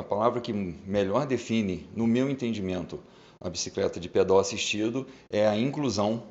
a 0.00 0.02
palavra 0.02 0.40
que 0.40 0.52
melhor 0.52 1.26
define, 1.26 1.86
no 1.94 2.06
meu 2.06 2.28
entendimento, 2.30 2.98
a 3.38 3.50
bicicleta 3.50 4.00
de 4.00 4.08
pedal 4.08 4.38
assistido 4.38 5.06
é 5.30 5.46
a 5.46 5.56
inclusão. 5.56 6.22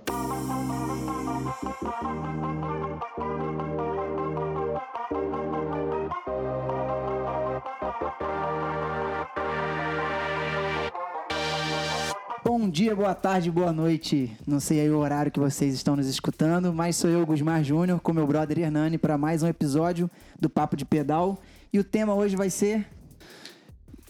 Bom 12.44 12.68
dia, 12.68 12.96
boa 12.96 13.14
tarde, 13.14 13.52
boa 13.52 13.72
noite. 13.72 14.36
Não 14.46 14.60
sei 14.60 14.82
aí 14.82 14.90
o 14.90 14.98
horário 14.98 15.32
que 15.32 15.40
vocês 15.40 15.76
estão 15.76 15.96
nos 15.96 16.08
escutando, 16.08 16.74
mas 16.74 16.96
sou 16.96 17.10
eu, 17.10 17.24
Gusmar 17.24 17.64
Júnior, 17.64 18.00
com 18.00 18.12
meu 18.12 18.26
brother 18.26 18.58
Hernani, 18.58 18.98
para 18.98 19.18
mais 19.18 19.44
um 19.44 19.48
episódio 19.48 20.10
do 20.40 20.50
Papo 20.50 20.76
de 20.76 20.86
Pedal. 20.86 21.40
E 21.72 21.78
o 21.78 21.84
tema 21.84 22.16
hoje 22.16 22.36
vai 22.36 22.50
ser. 22.50 22.98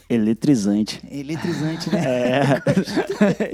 Eletrizante. 0.10 1.00
Eletrizante, 1.10 1.90
né? 1.92 2.02
É. 2.04 2.44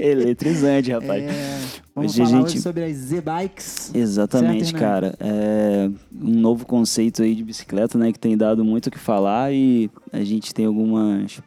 Eletrizante, 0.10 0.90
rapaz. 0.90 1.22
É, 1.22 1.58
vamos 1.94 2.12
Hoje 2.12 2.22
a 2.22 2.26
falar 2.26 2.48
gente- 2.48 2.60
sobre 2.60 2.84
as 2.84 2.96
Z-Bikes. 2.96 3.94
Exatamente, 3.94 4.64
Certo, 4.70 4.78
cara. 4.78 5.14
É 5.20 5.90
um 6.14 6.30
novo 6.40 6.64
conceito 6.64 7.22
aí 7.22 7.34
de 7.34 7.44
bicicleta, 7.44 7.98
né, 7.98 8.10
que 8.10 8.18
tem 8.18 8.36
dado 8.36 8.64
muito 8.64 8.86
o 8.86 8.90
que 8.90 8.98
falar 8.98 9.52
e 9.52 9.90
a 10.12 10.24
gente 10.24 10.54
tem 10.54 10.64
algumas 10.66 11.40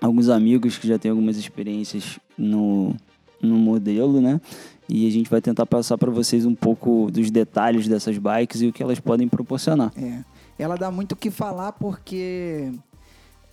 alguns 0.00 0.30
amigos 0.30 0.78
que 0.78 0.88
já 0.88 0.98
têm 0.98 1.10
algumas 1.10 1.36
experiências 1.36 2.18
no, 2.38 2.94
no 3.42 3.56
modelo, 3.56 4.18
né? 4.22 4.40
E 4.88 5.06
a 5.06 5.10
gente 5.10 5.28
vai 5.28 5.42
tentar 5.42 5.66
passar 5.66 5.98
para 5.98 6.10
vocês 6.10 6.46
um 6.46 6.54
pouco 6.54 7.10
dos 7.12 7.30
detalhes 7.30 7.86
dessas 7.86 8.16
bikes 8.16 8.62
e 8.62 8.68
o 8.68 8.72
que 8.72 8.82
elas 8.82 8.98
podem 8.98 9.28
proporcionar. 9.28 9.92
É. 9.96 10.24
Ela 10.58 10.76
dá 10.76 10.90
muito 10.90 11.12
o 11.12 11.16
que 11.16 11.30
falar 11.30 11.72
porque 11.72 12.72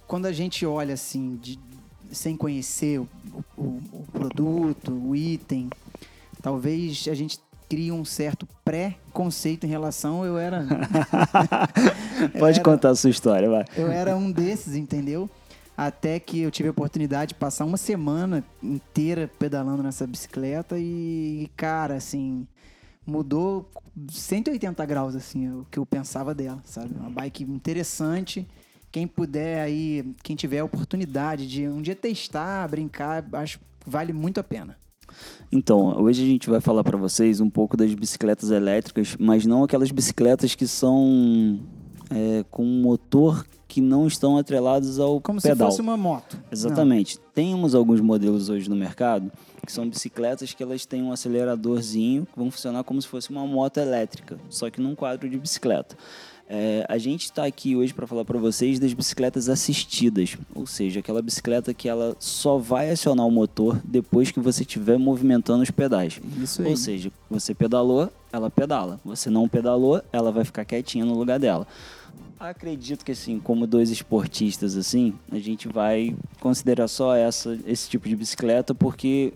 quando 0.07 0.25
a 0.25 0.31
gente 0.31 0.65
olha 0.65 0.93
assim, 0.93 1.35
de- 1.41 1.59
sem 2.11 2.35
conhecer 2.37 2.99
o, 2.99 3.07
o- 3.57 3.81
o 3.91 4.05
produto, 4.11 4.91
o 4.91 5.15
item, 5.15 5.69
talvez 6.41 7.07
a 7.09 7.13
gente 7.13 7.39
crie 7.69 7.91
um 7.91 8.05
certo 8.05 8.47
pré-conceito 8.63 9.65
em 9.65 9.69
relação. 9.69 10.23
Eu 10.25 10.37
era. 10.37 10.65
eu 12.33 12.39
Pode 12.39 12.59
era- 12.59 12.63
contar 12.63 12.89
a 12.91 12.95
sua 12.95 13.09
história, 13.09 13.49
vai. 13.49 13.65
Eu 13.75 13.91
era 13.91 14.15
um 14.15 14.31
desses, 14.31 14.75
entendeu? 14.75 15.29
Até 15.75 16.19
que 16.19 16.39
eu 16.41 16.49
tive 16.49 16.69
a 16.69 16.71
oportunidade 16.71 17.29
de 17.29 17.35
passar 17.35 17.65
uma 17.65 17.77
semana 17.77 18.43
inteira 18.63 19.29
pedalando 19.37 19.83
nessa 19.83 20.07
bicicleta 20.07 20.75
e, 20.79 21.51
cara, 21.55 21.95
assim, 21.95 22.47
mudou 23.05 23.69
180 24.09 24.83
graus, 24.85 25.15
assim, 25.15 25.49
o 25.49 25.67
que 25.69 25.77
eu 25.77 25.85
pensava 25.85 26.33
dela, 26.33 26.59
sabe? 26.65 26.95
Uma 26.99 27.09
bike 27.11 27.43
interessante. 27.43 28.47
Quem 28.91 29.07
puder 29.07 29.61
aí, 29.61 30.13
quem 30.23 30.35
tiver 30.35 30.59
a 30.59 30.65
oportunidade 30.65 31.47
de 31.47 31.67
um 31.67 31.81
dia 31.81 31.95
testar, 31.95 32.67
brincar, 32.67 33.25
acho 33.33 33.59
que 33.59 33.65
vale 33.85 34.13
muito 34.13 34.39
a 34.39 34.43
pena. 34.43 34.77
Então, 35.51 36.01
hoje 36.01 36.23
a 36.23 36.25
gente 36.25 36.49
vai 36.49 36.59
falar 36.59 36.83
para 36.83 36.97
vocês 36.97 37.39
um 37.39 37.49
pouco 37.49 37.77
das 37.77 37.93
bicicletas 37.93 38.51
elétricas, 38.51 39.15
mas 39.19 39.45
não 39.45 39.63
aquelas 39.63 39.91
bicicletas 39.91 40.55
que 40.55 40.67
são 40.67 41.59
é, 42.09 42.43
com 42.49 42.63
motor 42.63 43.45
que 43.67 43.81
não 43.81 44.07
estão 44.07 44.37
atrelados 44.37 44.99
ao 44.99 45.19
Como 45.19 45.41
pedal. 45.41 45.69
se 45.69 45.77
fosse 45.77 45.81
uma 45.81 45.97
moto. 45.97 46.41
Exatamente. 46.51 47.19
Temos 47.33 47.75
alguns 47.75 47.99
modelos 47.99 48.49
hoje 48.49 48.69
no 48.69 48.75
mercado 48.75 49.31
que 49.65 49.71
são 49.71 49.87
bicicletas 49.87 50.53
que 50.53 50.63
elas 50.63 50.85
têm 50.85 51.03
um 51.03 51.11
aceleradorzinho 51.11 52.25
que 52.25 52.37
vão 52.37 52.49
funcionar 52.49 52.83
como 52.85 53.01
se 53.01 53.07
fosse 53.07 53.29
uma 53.29 53.45
moto 53.45 53.77
elétrica, 53.77 54.39
só 54.49 54.69
que 54.69 54.79
num 54.79 54.95
quadro 54.95 55.29
de 55.29 55.37
bicicleta. 55.37 55.97
É, 56.49 56.85
a 56.87 56.97
gente 56.97 57.25
está 57.25 57.45
aqui 57.45 57.75
hoje 57.75 57.93
para 57.93 58.07
falar 58.07 58.23
para 58.23 58.39
vocês 58.39 58.79
das 58.79 58.93
bicicletas 58.93 59.49
assistidas, 59.49 60.37
ou 60.55 60.65
seja, 60.65 61.01
aquela 61.01 61.21
bicicleta 61.21 61.73
que 61.73 61.89
ela 61.89 62.15
só 62.19 62.57
vai 62.57 62.89
acionar 62.89 63.27
o 63.27 63.31
motor 63.31 63.81
depois 63.83 64.31
que 64.31 64.39
você 64.39 64.61
estiver 64.61 64.97
movimentando 64.97 65.61
os 65.61 65.71
pedais. 65.71 66.21
Isso 66.41 66.61
aí. 66.61 66.69
Ou 66.69 66.77
seja, 66.77 67.11
você 67.29 67.53
pedalou, 67.53 68.09
ela 68.31 68.49
pedala. 68.49 68.97
Você 69.03 69.29
não 69.29 69.49
pedalou, 69.49 70.01
ela 70.11 70.31
vai 70.31 70.45
ficar 70.45 70.63
quietinha 70.63 71.03
no 71.03 71.17
lugar 71.17 71.37
dela. 71.37 71.67
Acredito 72.39 73.03
que 73.03 73.11
assim, 73.11 73.39
como 73.39 73.67
dois 73.67 73.89
esportistas 73.89 74.77
assim, 74.77 75.13
a 75.31 75.39
gente 75.39 75.67
vai 75.67 76.15
considerar 76.39 76.87
só 76.87 77.15
essa, 77.15 77.59
esse 77.65 77.89
tipo 77.89 78.07
de 78.07 78.15
bicicleta 78.15 78.73
porque 78.73 79.33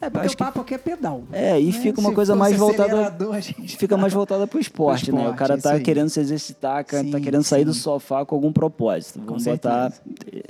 é 0.00 0.08
porque 0.10 0.26
acho 0.26 0.34
o 0.34 0.36
que 0.38 0.44
papo 0.44 0.60
aqui 0.60 0.74
é 0.74 0.78
pedal. 0.78 1.24
é, 1.32 1.60
e 1.60 1.66
né? 1.66 1.72
fica 1.72 2.00
uma 2.00 2.10
Se 2.10 2.14
coisa 2.14 2.36
mais 2.36 2.56
voltada 2.56 3.08
a 3.08 3.42
fica 3.68 3.96
mais 3.96 4.12
voltada 4.12 4.46
pro 4.46 4.58
esporte, 4.60 5.10
né? 5.10 5.18
O 5.18 5.20
esporte, 5.22 5.38
cara 5.38 5.58
tá 5.58 5.80
querendo 5.80 6.08
se 6.08 6.20
exercitar, 6.20 6.84
cara 6.84 7.02
tá 7.04 7.18
Sim, 7.18 7.24
querendo 7.24 7.42
sair 7.42 7.64
do 7.64 7.74
sim. 7.74 7.80
sofá 7.80 8.24
com 8.24 8.34
algum 8.34 8.52
propósito. 8.52 9.18
Com 9.20 9.26
Vamos 9.26 9.44
botar 9.44 9.92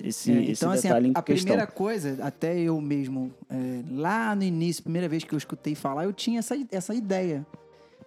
esse, 0.03 0.31
É, 0.33 0.43
esse 0.43 0.53
então, 0.63 0.71
assim, 0.71 0.83
detalhe 0.89 1.07
a, 1.07 1.09
em 1.09 1.13
a 1.15 1.23
questão. 1.23 1.45
primeira 1.47 1.67
coisa, 1.67 2.19
até 2.23 2.59
eu 2.59 2.81
mesmo, 2.81 3.33
é, 3.51 3.81
lá 3.91 4.35
no 4.35 4.43
início, 4.43 4.83
primeira 4.83 5.09
vez 5.09 5.25
que 5.25 5.33
eu 5.35 5.39
escutei 5.39 5.75
falar, 5.75 6.05
eu 6.05 6.13
tinha 6.13 6.39
essa, 6.41 6.55
essa 6.71 6.95
ideia. 6.95 7.47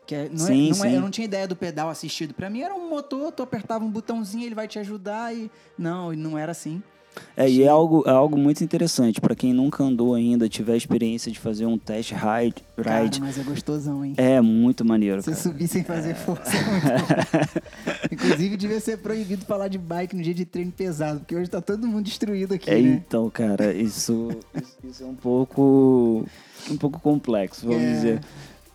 Que 0.06 0.16
é- 0.16 0.30
não 0.30 0.46
é- 0.46 0.48
Sim, 0.48 0.70
não 0.72 0.86
é- 0.86 0.90
sim. 0.90 0.96
eu 0.96 1.02
não 1.02 1.10
tinha 1.12 1.26
ideia 1.26 1.48
do 1.48 1.56
pedal 1.56 1.88
assistido. 1.90 2.34
Pra 2.34 2.50
mim 2.50 2.62
era 2.62 2.74
um 2.74 2.90
motor, 2.90 3.32
tu 3.32 3.44
apertava 3.44 3.86
um 3.86 3.90
botãozinho, 3.92 4.44
ele 4.46 4.56
vai 4.56 4.68
te 4.68 4.80
ajudar 4.80 5.36
e... 5.36 5.52
Não, 5.78 6.12
não 6.14 6.36
era 6.38 6.52
assim. 6.52 6.82
É, 7.36 7.50
e 7.50 7.64
é 7.64 7.68
algo, 7.68 8.04
é 8.06 8.12
algo 8.12 8.38
muito 8.38 8.64
interessante. 8.64 9.20
Para 9.20 9.34
quem 9.36 9.54
nunca 9.54 9.84
andou 9.84 10.14
ainda, 10.14 10.48
tiver 10.50 10.74
a 10.74 10.78
experiência 10.78 11.32
de 11.32 11.40
fazer 11.40 11.66
um 11.66 11.78
test 11.78 12.12
ride, 12.12 12.56
Cara, 12.82 13.04
ride 13.04 13.20
mas 13.22 13.38
é 13.38 13.44
gostosão, 13.44 14.04
hein? 14.06 14.14
é 14.18 14.40
muito 14.42 14.86
maneiro, 14.86 15.22
Você 15.22 15.32
cara. 15.32 15.42
subir 15.44 15.68
sem 15.68 15.84
fazer 15.84 16.16
força 16.16 16.52
é 16.56 16.64
muito 16.64 16.86
bom. 16.86 18.10
Inclusive, 18.12 18.58
devia 18.58 18.80
ser 18.80 18.98
proibido 18.98 19.46
falar 19.46 19.68
de 19.70 19.78
bike 19.78 20.16
no 20.16 20.22
dia 20.22 20.34
de 20.34 20.46
treino 20.46 20.72
pesado, 20.72 21.20
porque 21.20 21.36
hoje 21.36 21.50
tá 21.50 21.62
todo 21.62 21.88
mundo 21.88 22.06
destruído 22.06 22.54
aqui, 22.54 22.70
É, 22.70 22.74
né? 22.80 23.02
então, 23.06 23.30
cara, 23.30 23.74
isso, 23.74 24.30
isso, 24.56 24.78
isso 24.84 25.04
é 25.04 25.08
um 25.08 25.16
pouco, 25.16 26.26
um 26.70 26.78
pouco 26.78 27.00
complexo, 27.00 27.66
vamos 27.68 27.82
É. 27.84 27.94
dizer. 27.94 28.22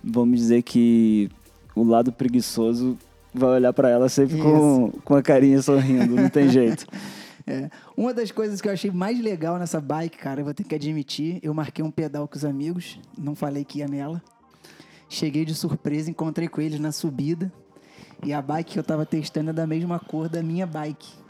Vamos 0.02 0.38
dizer 0.38 0.62
que 0.62 1.30
o 1.74 1.82
lado 1.82 2.12
preguiçoso 2.12 2.96
vai 3.32 3.50
olhar 3.50 3.72
para 3.72 3.88
ela 3.88 4.08
sempre 4.08 4.36
com, 4.38 4.90
com 5.04 5.14
a 5.14 5.22
carinha 5.22 5.60
sorrindo, 5.62 6.14
não 6.14 6.28
tem 6.28 6.48
jeito. 6.50 6.86
É. 7.46 7.70
Uma 7.96 8.14
das 8.14 8.30
coisas 8.30 8.60
que 8.60 8.68
eu 8.68 8.72
achei 8.72 8.90
mais 8.90 9.20
legal 9.20 9.58
nessa 9.58 9.80
bike, 9.80 10.16
cara, 10.16 10.40
eu 10.40 10.44
vou 10.44 10.54
ter 10.54 10.64
que 10.64 10.74
admitir, 10.74 11.40
eu 11.42 11.52
marquei 11.52 11.84
um 11.84 11.90
pedal 11.90 12.26
com 12.26 12.36
os 12.36 12.44
amigos, 12.44 12.98
não 13.18 13.34
falei 13.34 13.64
que 13.64 13.80
ia 13.80 13.88
nela. 13.88 14.22
Cheguei 15.08 15.44
de 15.44 15.54
surpresa, 15.54 16.10
encontrei 16.10 16.48
com 16.48 16.60
eles 16.60 16.80
na 16.80 16.90
subida. 16.90 17.52
E 18.22 18.32
a 18.32 18.40
bike 18.40 18.72
que 18.72 18.78
eu 18.78 18.82
tava 18.82 19.04
testando 19.04 19.50
é 19.50 19.52
da 19.52 19.66
mesma 19.66 19.98
cor 19.98 20.28
da 20.28 20.42
minha 20.42 20.66
bike. 20.66 21.23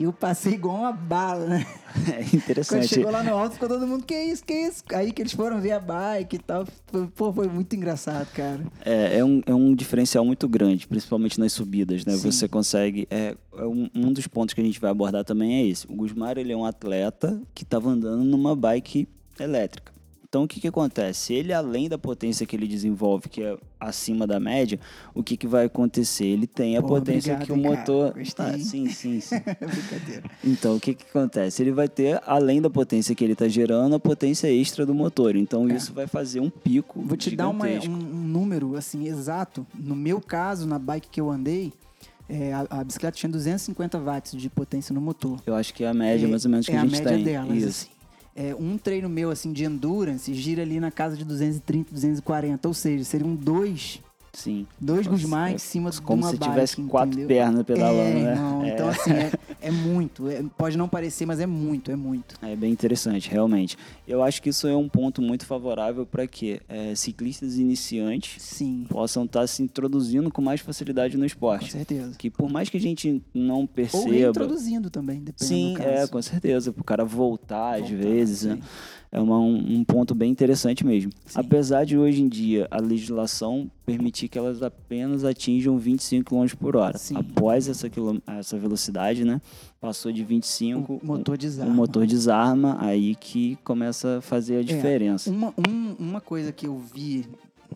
E 0.00 0.04
eu 0.04 0.14
passei 0.14 0.54
igual 0.54 0.76
uma 0.78 0.92
bala, 0.92 1.44
né? 1.44 1.66
É 2.08 2.22
Quando 2.22 2.34
interessante. 2.34 2.88
chegou 2.88 3.10
lá 3.10 3.22
no 3.22 3.36
alto, 3.36 3.54
ficou 3.54 3.68
todo 3.68 3.86
mundo, 3.86 4.02
que 4.04 4.14
isso, 4.14 4.42
que 4.42 4.54
isso? 4.54 4.82
Aí 4.94 5.12
que 5.12 5.20
eles 5.20 5.32
foram 5.32 5.60
ver 5.60 5.72
a 5.72 5.80
bike 5.80 6.36
e 6.36 6.38
tal. 6.38 6.64
Pô, 7.14 7.32
foi 7.32 7.48
muito 7.48 7.76
engraçado, 7.76 8.32
cara. 8.32 8.64
É, 8.82 9.18
é, 9.18 9.24
um, 9.24 9.42
é 9.44 9.52
um 9.54 9.74
diferencial 9.74 10.24
muito 10.24 10.48
grande, 10.48 10.86
principalmente 10.86 11.38
nas 11.38 11.52
subidas, 11.52 12.06
né? 12.06 12.14
Sim. 12.14 12.30
Você 12.30 12.48
consegue. 12.48 13.06
É, 13.10 13.36
é 13.58 13.64
um, 13.66 13.90
um 13.94 14.10
dos 14.10 14.26
pontos 14.26 14.54
que 14.54 14.60
a 14.62 14.64
gente 14.64 14.80
vai 14.80 14.90
abordar 14.90 15.22
também 15.22 15.56
é 15.56 15.66
esse. 15.66 15.86
O 15.86 15.94
Gusmar 15.94 16.38
ele 16.38 16.52
é 16.52 16.56
um 16.56 16.64
atleta 16.64 17.38
que 17.52 17.64
estava 17.64 17.90
andando 17.90 18.24
numa 18.24 18.56
bike 18.56 19.06
elétrica. 19.38 19.92
Então 20.30 20.44
o 20.44 20.48
que, 20.48 20.60
que 20.60 20.68
acontece? 20.68 21.34
Ele, 21.34 21.52
além 21.52 21.88
da 21.88 21.98
potência 21.98 22.46
que 22.46 22.54
ele 22.54 22.68
desenvolve, 22.68 23.28
que 23.28 23.42
é 23.42 23.58
acima 23.80 24.28
da 24.28 24.38
média, 24.38 24.78
o 25.12 25.24
que, 25.24 25.36
que 25.36 25.44
vai 25.48 25.64
acontecer? 25.64 26.24
Ele 26.24 26.46
tem 26.46 26.76
a 26.76 26.80
Pô, 26.80 26.86
potência 26.86 27.34
obrigado, 27.34 27.46
que 27.46 27.52
o 27.52 27.60
cara. 27.60 27.76
motor. 27.80 28.14
Gostei, 28.14 28.46
Ah, 28.46 28.58
sim, 28.60 28.88
sim, 28.90 29.18
sim. 29.20 29.34
Brincadeira. 29.58 30.22
Então, 30.44 30.76
o 30.76 30.80
que, 30.80 30.94
que 30.94 31.04
acontece? 31.10 31.60
Ele 31.60 31.72
vai 31.72 31.88
ter, 31.88 32.22
além 32.24 32.62
da 32.62 32.70
potência 32.70 33.12
que 33.12 33.24
ele 33.24 33.32
está 33.32 33.48
gerando, 33.48 33.96
a 33.96 33.98
potência 33.98 34.46
extra 34.46 34.86
do 34.86 34.94
motor. 34.94 35.34
Então, 35.34 35.66
isso 35.68 35.92
vai 35.92 36.06
fazer 36.06 36.38
um 36.38 36.48
pico. 36.48 37.00
É. 37.00 37.04
Vou 37.04 37.16
te 37.16 37.34
dar 37.34 37.48
uma- 37.48 37.66
gigantesco. 37.66 37.92
um, 37.92 37.96
um 37.98 38.22
número 38.24 38.76
assim 38.76 39.08
exato. 39.08 39.66
No 39.74 39.96
meu 39.96 40.20
caso, 40.20 40.64
na 40.64 40.78
bike 40.78 41.08
que 41.10 41.20
eu 41.20 41.28
andei, 41.28 41.72
é, 42.28 42.52
a, 42.52 42.66
a 42.70 42.84
bicicleta 42.84 43.16
tinha 43.16 43.28
250 43.32 43.98
watts 43.98 44.40
de 44.40 44.48
potência 44.48 44.94
no 44.94 45.00
motor. 45.00 45.40
Eu 45.44 45.56
acho 45.56 45.74
que 45.74 45.82
é 45.82 45.88
a 45.88 45.94
média, 45.94 46.28
mais 46.28 46.44
ou 46.44 46.52
menos, 46.52 46.66
que 46.66 46.72
é 46.72 46.78
a 46.78 46.82
gente 46.82 46.92
média 47.02 47.10
tem. 47.16 47.24
delas, 47.24 47.56
Isso. 47.56 47.66
assim. 47.68 47.99
É, 48.40 48.54
um 48.58 48.78
treino 48.78 49.06
meu 49.06 49.30
assim 49.30 49.52
de 49.52 49.64
endurance 49.64 50.32
gira 50.32 50.62
ali 50.62 50.80
na 50.80 50.90
casa 50.90 51.14
de 51.14 51.24
230, 51.26 51.92
240, 51.92 52.66
ou 52.68 52.72
seja, 52.72 53.04
seriam 53.04 53.34
dois, 53.34 54.00
Sim. 54.32 54.66
dois 54.80 55.04
Nossa, 55.06 55.10
Gusmar 55.10 55.50
é 55.50 55.54
em 55.54 55.58
cima 55.58 55.90
Como 56.02 56.22
de 56.22 56.24
uma 56.26 56.30
se 56.30 56.38
bike, 56.38 56.50
tivesse 56.50 56.82
quatro 56.84 57.10
entendeu? 57.10 57.28
pernas 57.28 57.62
pedalando, 57.64 58.18
é, 58.18 58.22
né? 58.22 58.34
Não, 58.36 58.64
É. 58.64 58.68
Então 58.72 58.88
assim, 58.88 59.10
é, 59.12 59.32
é 59.60 59.70
muito. 59.70 60.28
é- 60.28 60.42
pode 60.56 60.76
não 60.76 60.88
parecer, 60.88 61.26
mas 61.26 61.40
é 61.40 61.46
muito, 61.46 61.90
é 61.90 61.96
muito. 61.96 62.34
É 62.42 62.54
bem 62.56 62.72
interessante, 62.72 63.28
realmente. 63.30 63.76
Eu 64.06 64.22
acho 64.22 64.42
que 64.42 64.48
isso 64.50 64.66
é 64.66 64.76
um 64.76 64.88
ponto 64.88 65.20
muito 65.22 65.46
favorável 65.46 66.04
para 66.06 66.26
que 66.26 66.60
é, 66.68 66.94
ciclistas 66.94 67.56
iniciantes 67.58 68.42
Sim, 68.42 68.86
possam 68.88 69.24
estar 69.24 69.46
se 69.46 69.62
introduzindo 69.62 70.30
com 70.30 70.42
mais 70.42 70.60
facilidade 70.60 71.14
no 71.16 71.20
com 71.22 71.26
esporte. 71.26 71.72
certeza. 71.72 72.14
Que 72.18 72.30
por 72.30 72.50
mais 72.50 72.68
que 72.68 72.76
a 72.76 72.80
gente 72.80 73.22
não 73.34 73.60
Ou 73.60 73.68
perceba. 73.68 74.10
reintroduzindo 74.10 74.90
também, 74.90 75.20
dependendo 75.20 75.44
Sim, 75.44 75.72
do 75.74 75.78
caso. 75.78 75.88
é, 75.88 76.06
com 76.06 76.22
certeza. 76.22 76.72
Para 76.72 76.80
o 76.80 76.84
cara 76.84 77.04
voltar, 77.04 77.74
às 77.74 77.88
Voltar, 77.90 77.96
vezes. 77.96 78.44
né? 78.44 78.58
É 79.12 79.18
uma- 79.20 79.40
um, 79.40 79.78
um 79.78 79.82
ponto 79.84 80.14
bem 80.14 80.30
interessante 80.30 80.86
mesmo. 80.86 81.10
Sim. 81.26 81.40
Apesar 81.40 81.84
de 81.84 81.98
hoje 81.98 82.22
em 82.22 82.28
dia 82.28 82.68
a 82.70 82.80
legislação 82.80 83.68
permitir 83.84 84.28
que 84.28 84.38
elas 84.38 84.62
apenas 84.62 85.24
atinjam 85.24 85.76
25 85.78 86.30
km 86.30 86.54
por 86.56 86.76
hora. 86.76 86.96
Sim. 86.96 87.16
Após 87.16 87.68
essa, 87.68 87.90
quilom- 87.90 88.20
essa 88.24 88.56
velocidade, 88.56 89.24
né? 89.24 89.40
Passou 89.80 90.12
de 90.12 90.22
25, 90.22 91.00
O 91.02 91.06
motor 91.06 91.38
desarma. 91.38 91.72
o 91.72 91.74
motor 91.74 92.06
desarma, 92.06 92.76
aí 92.80 93.14
que 93.14 93.56
começa 93.64 94.18
a 94.18 94.20
fazer 94.20 94.58
a 94.58 94.62
diferença. 94.62 95.30
Uma, 95.30 95.54
um- 95.56 95.96
uma 95.98 96.20
coisa 96.20 96.52
que 96.52 96.66
eu 96.66 96.78
vi 96.78 97.26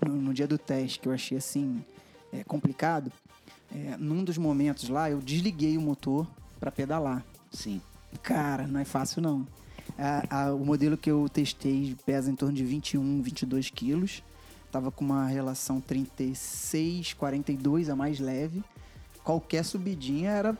no, 0.06 0.14
no 0.14 0.34
dia 0.34 0.46
do 0.46 0.58
teste 0.58 1.00
que 1.00 1.08
eu 1.08 1.12
achei 1.12 1.38
assim 1.38 1.82
é, 2.32 2.44
complicado, 2.44 3.10
é, 3.74 3.96
num 3.98 4.22
dos 4.22 4.36
momentos 4.36 4.88
lá 4.90 5.10
eu 5.10 5.18
desliguei 5.18 5.78
o 5.78 5.80
motor 5.80 6.26
para 6.60 6.70
pedalar. 6.70 7.24
Sim. 7.50 7.80
Cara, 8.22 8.66
não 8.66 8.78
é 8.80 8.84
fácil 8.84 9.22
não. 9.22 9.46
A- 9.98 10.44
a- 10.48 10.54
o 10.54 10.64
modelo 10.64 10.96
que 10.98 11.10
eu 11.10 11.26
testei 11.28 11.96
pesa 12.04 12.30
em 12.30 12.34
torno 12.36 12.54
de 12.54 12.64
21, 12.64 13.22
22 13.22 13.70
quilos. 13.70 14.22
Tava 14.70 14.90
com 14.90 15.04
uma 15.04 15.26
relação 15.26 15.80
36, 15.80 17.12
42 17.14 17.88
a 17.88 17.96
mais 17.96 18.18
leve. 18.18 18.62
Qualquer 19.22 19.64
subidinha 19.64 20.30
era, 20.30 20.58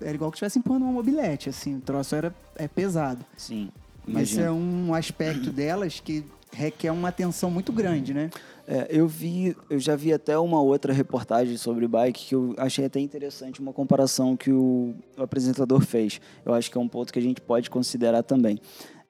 era 0.00 0.14
igual 0.14 0.30
que 0.30 0.36
estivesse 0.36 0.58
empurrando 0.58 0.82
uma 0.82 0.92
mobilete, 0.92 1.48
assim. 1.48 1.76
O 1.76 1.80
troço 1.80 2.14
era 2.14 2.34
é 2.56 2.68
pesado. 2.68 3.24
Sim. 3.36 3.70
Esse 4.06 4.10
Imagina. 4.10 4.46
é 4.46 4.50
um 4.50 4.94
aspecto 4.94 5.50
delas 5.50 6.00
que 6.00 6.24
requer 6.52 6.90
uma 6.90 7.08
atenção 7.08 7.50
muito 7.50 7.72
grande, 7.72 8.14
né? 8.14 8.30
É, 8.66 8.86
eu 8.88 9.06
vi, 9.06 9.56
eu 9.68 9.78
já 9.78 9.94
vi 9.94 10.12
até 10.12 10.38
uma 10.38 10.60
outra 10.60 10.92
reportagem 10.92 11.56
sobre 11.56 11.86
bike 11.86 12.26
que 12.26 12.34
eu 12.34 12.54
achei 12.56 12.84
até 12.84 12.98
interessante 13.00 13.60
uma 13.60 13.72
comparação 13.72 14.36
que 14.36 14.50
o, 14.50 14.94
o 15.18 15.22
apresentador 15.22 15.80
fez. 15.84 16.20
Eu 16.44 16.54
acho 16.54 16.70
que 16.70 16.78
é 16.78 16.80
um 16.80 16.88
ponto 16.88 17.12
que 17.12 17.18
a 17.18 17.22
gente 17.22 17.40
pode 17.40 17.68
considerar 17.68 18.22
também. 18.22 18.58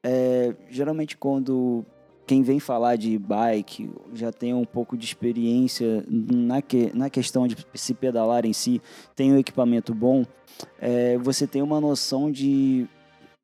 É, 0.03 0.55
geralmente 0.71 1.17
quando 1.17 1.85
quem 2.26 2.43
vem 2.43 2.59
falar 2.59 2.97
de 2.97 3.19
bike 3.19 3.91
já 4.15 4.32
tem 4.32 4.55
um 4.55 4.65
pouco 4.65 4.97
de 4.97 5.05
experiência 5.05 6.05
na, 6.09 6.62
que, 6.62 6.91
na 6.94 7.11
questão 7.11 7.47
de 7.47 7.56
se 7.75 7.94
pedalar 7.94 8.47
em 8.47 8.53
si, 8.53 8.81
tem 9.15 9.32
um 9.32 9.38
equipamento 9.38 9.94
bom, 9.94 10.25
é, 10.79 11.19
você 11.19 11.47
tem 11.47 11.62
uma 11.62 11.81
noção 11.81 12.31
de 12.31 12.87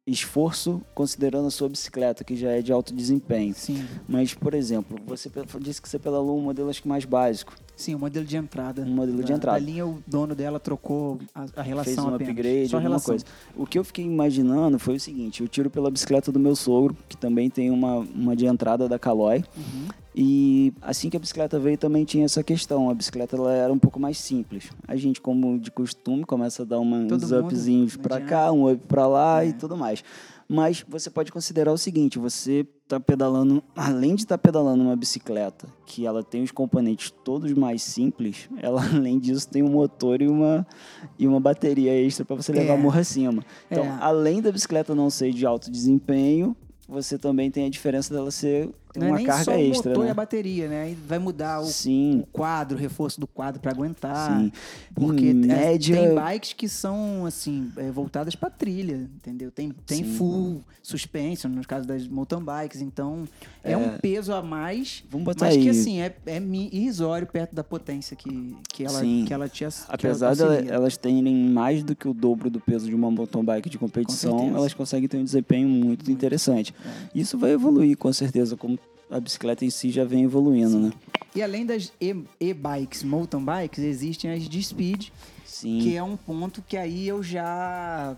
esforço 0.07 0.83
considerando 0.95 1.47
a 1.47 1.51
sua 1.51 1.69
bicicleta, 1.69 2.25
que 2.25 2.35
já 2.35 2.51
é 2.51 2.63
de 2.63 2.73
alto 2.73 2.95
desempenho. 2.95 3.55
Sim. 3.55 3.87
Mas, 4.09 4.35
por 4.35 4.55
exemplo, 4.55 4.99
você 5.07 5.31
disse 5.61 5.81
que 5.81 5.89
você 5.89 5.99
pedalou 5.99 6.39
um 6.39 6.43
modelo 6.43 6.71
acho 6.71 6.83
que 6.83 6.89
mais 6.89 7.05
básico. 7.05 7.55
Sim, 7.81 7.95
o 7.95 7.99
modelo 7.99 8.27
de 8.27 8.37
entrada. 8.37 8.83
Um 8.83 8.95
modelo 8.95 9.23
de 9.23 9.29
Da- 9.29 9.35
entrada. 9.35 9.59
Da 9.59 9.65
linha, 9.65 9.87
o 9.87 10.03
dono 10.07 10.35
dela 10.35 10.61
trocou 10.61 11.19
a, 11.35 11.47
a 11.57 11.63
relação 11.63 11.95
fez 11.95 11.99
um 12.07 12.15
apenas. 12.15 12.29
upgrade, 12.29 12.69
Só 12.69 12.77
a 12.77 12.79
alguma 12.79 12.89
relação. 12.97 13.13
coisa. 13.13 13.25
O 13.57 13.65
que 13.67 13.79
eu 13.79 13.85
fiquei 13.85 14.05
imaginando 14.05 14.79
foi 14.79 14.97
o 14.97 15.01
seguinte: 15.01 15.41
eu 15.41 15.49
tiro 15.49 15.71
pela 15.71 15.91
bicicleta 15.91 16.31
do 16.31 16.39
meu 16.39 16.55
sogro, 16.55 16.95
que 17.09 17.17
também 17.17 17.49
tem 17.49 17.71
uma, 17.71 17.97
uma 18.15 18.37
de 18.37 18.45
entrada 18.45 18.87
da 18.87 18.99
Caloi. 18.99 19.39
Uhum. 19.57 19.89
E 20.15 20.73
assim 20.83 21.09
que 21.09 21.17
a 21.17 21.21
bicicleta 21.21 21.59
veio 21.59 21.79
também 21.79 22.05
tinha 22.05 22.25
essa 22.27 22.43
questão. 22.43 22.91
A 22.91 22.95
bicicleta 22.95 23.37
ela 23.37 23.53
era 23.53 23.73
um 23.73 23.79
pouco 23.79 23.99
mais 23.99 24.19
simples. 24.19 24.69
A 24.87 24.95
gente, 24.97 25.21
como 25.21 25.59
de 25.59 25.71
costume, 25.71 26.25
começa 26.25 26.63
a 26.63 26.67
dar 26.67 26.81
uma, 26.81 27.07
Todo 27.07 27.25
uns 27.25 27.33
upzinhos 27.33 27.95
adianta. 27.99 28.21
cá, 28.27 28.53
um 28.53 28.71
up 28.71 28.83
pra 28.87 29.07
lá 29.07 29.43
É. 29.45 29.49
e 29.49 29.53
tudo 29.55 29.77
mais. 29.77 30.05
Mas 30.53 30.85
você 30.89 31.09
pode 31.09 31.31
considerar 31.31 31.73
o 31.73 31.79
seguinte: 31.79 32.19
você 32.19 32.67
tá 32.89 32.99
pedalando, 32.99 33.63
além 33.77 34.17
de 34.17 34.23
estar 34.23 34.37
pedalando 34.37 34.83
uma 34.83 34.97
bicicleta 34.97 35.69
que 35.87 36.05
ela 36.05 36.25
tem 36.25 36.43
os 36.43 36.51
componentes 36.51 37.13
todos 37.25 37.53
mais 37.53 37.85
simples, 37.85 38.49
ela 38.61 38.83
além 38.85 39.17
disso 39.21 39.49
tem 39.49 39.63
um 39.63 39.71
motor 39.71 40.21
e 40.21 40.27
uma, 40.27 40.67
e 41.17 41.25
uma 41.25 41.39
bateria 41.39 41.95
extra 41.95 42.25
para 42.25 42.35
você 42.35 42.51
levar 42.53 42.75
É. 42.75 42.77
morro 42.77 42.99
acima. 42.99 43.45
Então, 43.71 43.85
É. 43.85 43.99
além 44.01 44.43
da 44.43 44.51
bicicleta 44.51 44.93
não 44.93 45.09
ser 45.09 45.33
de 45.33 45.47
alto 45.47 45.71
desempenho, 45.71 46.57
você 46.89 47.17
também 47.17 47.49
tem 47.49 47.67
a 47.67 47.71
diferença 47.71 48.13
dela 48.13 48.33
ser 48.33 48.69
ter 48.93 49.01
Não 49.01 49.07
é 49.07 49.11
uma 49.11 49.17
nem 49.19 49.27
carga 49.27 49.45
só 49.45 49.51
o 49.53 49.55
extra, 49.61 49.91
motor 49.91 50.03
e 50.03 50.07
né? 50.07 50.11
a 50.11 50.15
bateria, 50.15 50.69
né? 50.69 50.83
Aí 50.83 50.95
vai 50.95 51.19
mudar 51.19 51.61
o, 51.61 51.67
Sim, 51.67 52.21
o 52.21 52.27
quadro, 52.27 52.77
o 52.77 52.81
reforço 52.81 53.21
do 53.21 53.27
quadro 53.27 53.61
para 53.61 53.71
aguentar. 53.73 54.41
sim. 54.41 54.53
Porque 54.95 55.27
em 55.27 55.31
é, 55.31 55.47
média, 55.47 55.97
tem 55.97 56.15
bikes 56.15 56.53
que 56.53 56.69
são, 56.69 57.25
assim, 57.27 57.71
é, 57.77 57.91
voltadas 57.91 58.35
para 58.35 58.51
trilha, 58.51 59.09
entendeu? 59.17 59.51
Tem, 59.51 59.73
tem 59.87 60.05
Sim. 60.05 60.15
full 60.17 60.63
suspension, 60.83 61.51
no 61.51 61.67
caso 61.67 61.87
das 61.87 62.07
mountain 62.09 62.43
bikes. 62.43 62.81
Então, 62.81 63.29
é, 63.63 63.73
É. 63.73 63.77
um 63.77 63.99
peso 63.99 64.33
a 64.33 64.43
mais, 64.43 65.05
vamos 65.11 65.25
botar 65.25 65.47
mas 65.47 65.57
aí. 65.57 65.63
que, 65.63 65.69
assim, 65.69 66.01
é, 66.01 66.15
é 66.27 66.39
irrisório 66.41 67.27
perto 67.27 67.55
da 67.55 67.63
potência 67.63 68.17
que, 68.17 68.57
que, 68.69 68.85
ela, 68.85 69.01
Sim. 69.01 69.25
que 69.27 69.33
ela 69.35 69.49
que 69.49 69.65
Apesar 69.89 70.39
ela 70.39 70.63
de 70.63 70.69
elas 70.71 70.97
terem 70.97 71.35
mais 71.51 71.83
do 71.83 71.95
que 71.95 72.09
o 72.09 72.15
dobro 72.15 72.51
do 72.51 72.61
peso 72.61 72.87
de 72.89 72.95
uma 72.95 73.11
mountain 73.11 73.45
bike 73.45 73.69
de 73.69 73.79
competição, 73.79 74.55
elas 74.57 74.73
conseguem 74.75 75.09
ter 75.09 75.19
um 75.19 75.25
desempenho 75.25 75.69
muito, 75.69 76.11
interessante. 76.11 76.75
É. 76.85 77.19
Isso 77.19 77.39
vai 77.39 77.53
evoluir, 77.53 77.97
com 77.97 78.13
certeza, 78.13 78.57
como 78.57 78.79
a 79.11 79.19
bicicleta 79.21 79.65
em 79.65 79.71
si 79.71 79.91
já 79.91 80.05
vem 80.05 80.25
evoluindo, 80.25 80.79
né? 80.79 80.93
E 81.35 81.43
além 81.43 81.65
das 81.67 81.93
e- 82.01 82.25
e-bikes, 82.41 83.03
mountain 83.03 83.45
bikes, 83.45 83.79
existem 83.85 84.31
as 84.33 84.49
de 84.49 84.63
speed, 84.63 85.09
Sim. 85.45 85.79
que 85.81 85.97
é 85.97 86.03
um 86.03 86.17
ponto 86.17 86.63
que 86.63 86.77
aí 86.77 87.07
eu 87.07 87.23
já. 87.23 88.17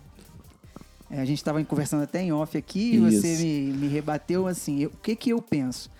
É, 1.10 1.20
a 1.20 1.24
gente 1.24 1.38
estava 1.38 1.62
conversando 1.64 2.02
até 2.04 2.22
em 2.22 2.32
off 2.32 2.56
aqui, 2.56 2.94
e 2.94 2.98
você 2.98 3.36
me, 3.36 3.72
me 3.72 3.88
rebateu 3.88 4.46
assim. 4.46 4.80
eu- 4.80 4.90
o 4.90 4.96
que, 4.96 5.14
que 5.14 5.30
eu 5.30 5.42
penso? 5.42 5.90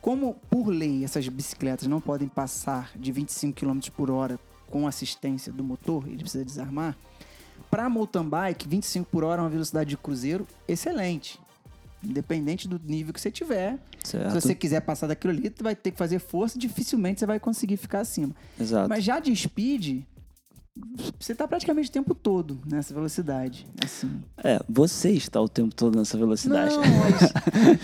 Como, 0.00 0.34
por 0.50 0.66
lei, 0.68 1.04
essas 1.04 1.28
bicicletas 1.28 1.86
não 1.86 2.00
podem 2.00 2.26
passar 2.26 2.90
de 2.96 3.12
25 3.12 3.54
km 3.60 3.78
por 3.96 4.10
hora 4.10 4.38
com 4.70 4.86
assistência 4.86 5.52
do 5.52 5.62
motor, 5.62 6.08
ele 6.08 6.18
precisa 6.18 6.44
desarmar. 6.44 6.96
Para 7.70 7.88
mountain 7.88 8.24
bike, 8.28 8.66
25 8.66 9.08
por 9.10 9.22
hora 9.24 9.40
é 9.40 9.44
uma 9.44 9.50
velocidade 9.50 9.90
de 9.90 9.96
cruzeiro 9.96 10.46
excelente. 10.66 11.38
Independente 12.04 12.66
do 12.66 12.80
nível 12.84 13.12
que 13.12 13.20
você 13.20 13.30
tiver. 13.30 13.78
certo. 14.02 14.28
Se 14.32 14.40
você 14.40 14.54
quiser 14.54 14.80
passar 14.80 15.06
daquilo 15.06 15.32
ali, 15.32 15.48
tu 15.50 15.62
vai 15.62 15.74
ter 15.76 15.90
que 15.90 15.98
fazer 15.98 16.18
força, 16.18 16.58
dificilmente 16.58 17.20
você 17.20 17.26
vai 17.26 17.38
conseguir 17.38 17.76
ficar 17.76 18.00
acima. 18.00 18.34
Exato. 18.60 18.88
Mas 18.88 19.04
já 19.04 19.20
de 19.20 19.34
speed, 19.34 20.02
você 21.18 21.34
tá 21.34 21.46
praticamente 21.46 21.90
o 21.90 21.92
tempo 21.92 22.14
todo 22.14 22.58
nessa 22.66 22.94
velocidade. 22.94 23.66
Assim. 23.84 24.10
É, 24.42 24.58
você 24.68 25.10
está 25.10 25.40
o 25.40 25.48
tempo 25.48 25.74
todo 25.74 25.96
nessa 25.98 26.16
velocidade. 26.16 26.74
Não, 26.74 26.82
mas, 26.82 27.32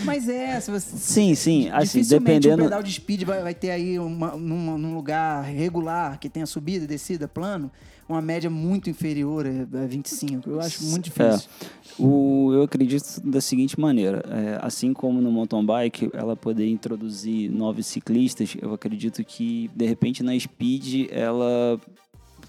mas 0.05 0.29
é, 0.29 0.59
se 0.61 0.71
você. 0.71 0.97
Sim, 0.97 1.35
sim. 1.35 1.69
Assim, 1.71 2.03
dependendo. 2.03 2.63
um 2.63 2.67
pedal 2.67 2.83
de 2.83 2.93
speed 2.93 3.25
vai, 3.25 3.43
vai 3.43 3.55
ter 3.55 3.71
aí 3.71 3.99
uma, 3.99 4.37
numa- 4.37 4.79
num 4.79 4.95
lugar 4.95 5.45
regular, 5.45 6.19
que 6.19 6.31
tenha 6.31 6.47
subida 6.47 6.85
e 6.85 6.89
descida, 6.89 7.29
plano, 7.29 7.71
uma 8.09 8.23
média 8.23 8.49
muito 8.49 8.89
inferior 8.89 9.45
a 9.47 9.83
a 9.83 9.87
25. 9.87 10.49
Eu 10.49 10.61
acho 10.61 10.83
muito 10.85 11.11
É. 11.21 11.29
difícil. 11.29 11.51
O, 11.99 12.51
eu 12.55 12.63
acredito 12.63 13.21
da 13.23 13.41
seguinte 13.43 13.79
maneira: 13.79 14.25
é, 14.31 14.59
assim 14.63 14.95
como 14.95 15.21
no 15.21 15.31
mountain 15.31 15.65
bike, 15.65 16.11
ela 16.15 16.35
poder 16.35 16.67
introduzir 16.67 17.51
novos 17.51 17.87
ciclistas, 17.87 18.57
eu 18.61 18.73
acredito 18.73 19.23
que 19.25 19.71
de 19.77 19.85
repente 19.87 20.23
na 20.23 20.39
speed 20.39 21.09
ela. 21.11 21.79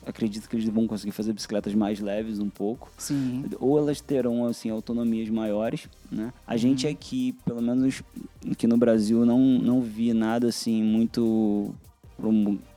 Acredito 0.09 0.50
que 0.50 0.56
eles 0.56 0.67
vão 0.67 0.88
conseguir 0.88 1.11
fazer 1.11 1.33
bicicletas 1.33 1.73
mais 1.73 2.00
leves 2.00 2.39
um 2.39 2.50
pouco. 2.50 2.89
Sim. 2.97 3.45
Ou 3.59 3.77
elas 3.77 4.01
terão 4.01 4.45
assim 4.45 4.69
autonomias 4.69 5.29
maiores, 5.29 5.88
né? 6.11 6.33
A 6.47 6.57
gente 6.57 6.85
Uhum. 6.85 6.91
aqui, 6.91 7.36
pelo 7.45 7.62
menos 7.62 8.01
aqui 8.51 8.65
no 8.67 8.77
Brasil, 8.77 9.25
não, 9.25 9.39
não 9.39 9.81
vi 9.81 10.13
nada 10.13 10.48
assim 10.48 10.84
muito 10.84 11.74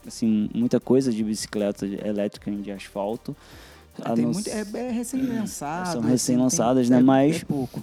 assim 0.06 0.48
muita 0.54 0.78
coisa 0.78 1.10
de 1.12 1.24
bicicleta 1.24 1.84
elétrica 1.86 2.50
de 2.50 2.70
asfalto. 2.70 3.34
Não 3.98 4.32
muito, 4.32 4.48
é, 4.48 4.64
é 4.74 4.90
recém-lançado. 4.90 5.88
São 5.92 6.00
assim, 6.00 6.08
recém-lançadas, 6.10 6.88
né? 6.88 6.98
é- 6.98 7.02
Mas- 7.02 7.42
É 7.42 7.44
pouco. 7.44 7.82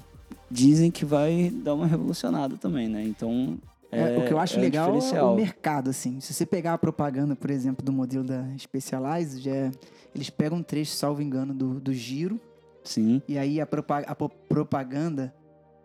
dizem 0.50 0.90
que 0.90 1.06
vai 1.06 1.52
dar 1.54 1.76
uma 1.76 1.86
revolucionada 1.86 2.56
também, 2.58 2.88
né? 2.88 3.04
Então, 3.04 3.58
É, 3.92 4.18
o 4.20 4.26
que 4.26 4.34
eu 4.34 4.38
acho 4.40 4.58
é 4.58 4.62
legal 4.62 4.94
é 4.96 5.24
o 5.24 5.36
mercado, 5.36 5.90
assim. 5.90 6.20
Se 6.20 6.34
você 6.34 6.46
pegar 6.46 6.74
a 6.74 6.78
propaganda, 6.78 7.36
por 7.36 7.50
exemplo, 7.50 7.84
do 7.84 7.92
modelo 7.92 8.24
da 8.24 8.46
Specialized, 8.58 9.48
é- 9.50 9.72
eles 10.14 10.30
pegam 10.30 10.60
um 10.60 10.64
trecho, 10.64 10.92
salvo 10.92 11.22
engano, 11.22 11.54
do, 11.54 11.80
do 11.80 11.94
giro, 11.94 12.40
Sim, 12.84 13.22
e 13.28 13.38
aí 13.38 13.60
a, 13.60 13.66
propa- 13.66 14.04
a 14.06 14.16
propaganda, 14.16 15.34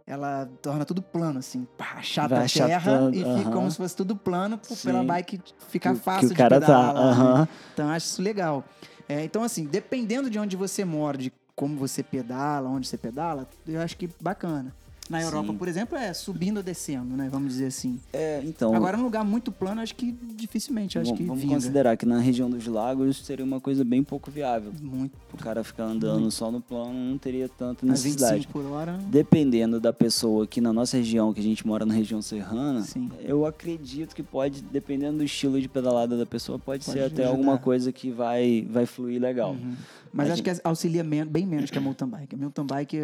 ela 0.07 0.47
torna 0.61 0.85
tudo 0.85 1.01
plano, 1.01 1.39
assim. 1.39 1.67
Pá, 1.79 2.03
chata 2.03 2.43
a 2.43 2.47
terra 2.49 3.11
e 3.13 3.25
fica 3.39 3.51
como 3.51 3.71
se 3.71 3.77
fosse 3.79 3.97
tudo 3.97 4.15
plano 4.15 4.59
p- 4.59 4.75
Sim. 4.75 4.89
pela 4.89 5.03
bike 5.03 5.41
ficar 5.69 5.95
fácil 5.95 6.29
que 6.29 6.35
o 6.35 6.37
cara 6.37 6.61
de 6.61 6.67
tá. 6.67 6.73
pedalar. 6.73 6.95
né? 6.95 7.01
aham. 7.11 7.49
Então, 7.73 7.87
eu 7.87 7.93
acho 7.93 8.07
isso 8.07 8.23
legal. 8.23 8.65
É, 9.09 9.25
então, 9.25 9.43
assim, 9.43 9.65
dependendo 9.65 10.29
de 10.29 10.39
onde 10.39 10.57
você 10.57 10.85
mora, 10.85 11.17
de 11.17 11.33
como 11.57 11.77
você 11.77 12.03
pedala, 12.03 12.69
onde 12.69 12.87
você 12.87 12.99
pedala, 12.99 13.49
eu 13.67 13.81
acho 13.81 13.97
que 13.97 14.09
bacana. 14.21 14.75
Na 15.09 15.21
Europa, 15.21 15.53
Sim. 15.53 15.59
por 15.59 15.69
exemplo, 15.69 15.99
é 15.99 16.15
subindo 16.15 16.57
ou 16.59 16.63
descendo, 16.63 17.15
né? 17.15 17.29
Vamos 17.31 17.53
dizer 17.53 17.67
assim. 17.67 18.01
É, 18.13 18.41
então, 18.43 18.75
Agora, 18.75 18.97
num 18.97 19.05
lugar 19.05 19.23
muito 19.23 19.53
plano, 19.53 19.83
acho 19.83 19.95
que 19.95 20.13
dificilmente, 20.35 20.99
acho 20.99 21.07
vamos, 21.11 21.19
que 21.21 21.27
vamos 21.27 21.43
vinga. 21.43 21.55
considerar 21.55 21.97
que 21.97 22.07
na 22.07 22.19
região 22.21 22.49
dos 22.49 22.67
lagos 22.67 23.25
seria 23.25 23.45
uma 23.45 23.61
coisa 23.61 23.85
bem 23.85 24.03
pouco 24.03 24.31
viável. 24.31 24.73
Muito. 24.81 25.13
O 25.33 25.37
cara 25.37 25.63
ficar 25.63 25.85
andando 25.85 26.31
só 26.31 26.51
no 26.51 26.61
plano 26.61 26.95
não 26.95 27.19
teria 27.19 27.49
tanta 27.49 27.85
necessidade. 27.85 28.47
25 28.47 28.53
por 28.53 28.65
hora, 28.73 28.99
Dependendo 29.09 29.79
da 29.79 29.93
pessoa 29.93 30.45
aqui 30.45 30.61
na 30.61 30.73
nossa 30.73 30.97
região, 30.97 31.35
que 31.35 31.41
a 31.41 31.45
gente 31.45 31.67
mora 31.67 31.85
na 31.85 31.93
região 31.93 32.23
serrana, 32.23 32.81
sim. 32.83 33.11
eu 33.21 33.45
acredito 33.45 34.15
que 34.15 34.23
pode, 34.23 34.63
dependendo 34.63 35.19
do 35.19 35.25
estilo 35.25 35.61
de 35.61 35.69
pedalada 35.69 36.17
da 36.17 36.25
pessoa, 36.25 36.59
pode, 36.59 36.85
Pode 36.85 36.99
ser 36.99 37.05
até 37.05 37.25
ajudar. 37.25 37.29
alguma 37.29 37.59
coisa 37.59 37.93
que 37.93 38.11
vai, 38.11 38.67
vai 38.71 38.87
fluir 38.87 39.21
legal. 39.21 39.53
Uhum. 39.53 39.75
Mas 40.13 40.31
acho 40.31 40.43
que 40.43 40.51
auxilia 40.63 41.05
bem 41.05 41.45
menos 41.45 41.71
que 41.71 41.77
a 41.77 41.81
mountain 41.81 42.09
bike. 42.09 42.35
A 42.37 42.39
mountain 42.39 42.65
bike, 42.65 42.97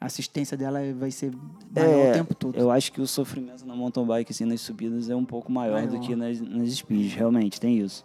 a 0.00 0.06
assistência 0.06 0.56
dela 0.56 0.80
vai 0.94 1.10
ser 1.10 1.32
maior 1.74 2.06
É, 2.06 2.10
o 2.10 2.12
tempo 2.14 2.34
todo. 2.34 2.58
Eu 2.58 2.70
acho 2.70 2.92
que 2.92 3.00
o 3.00 3.06
sofrimento 3.06 3.64
na 3.66 3.74
mountain 3.74 4.06
bike, 4.06 4.30
assim, 4.30 4.44
nas 4.44 4.60
subidas 4.60 5.08
é 5.08 5.16
um 5.16 5.24
pouco 5.24 5.50
maior, 5.50 5.82
do 5.86 5.92
Maior. 5.92 6.06
que 6.06 6.14
nas, 6.14 6.40
nas 6.40 6.70
speeds, 6.70 7.14
realmente, 7.14 7.60
tem 7.60 7.78
isso. 7.78 8.04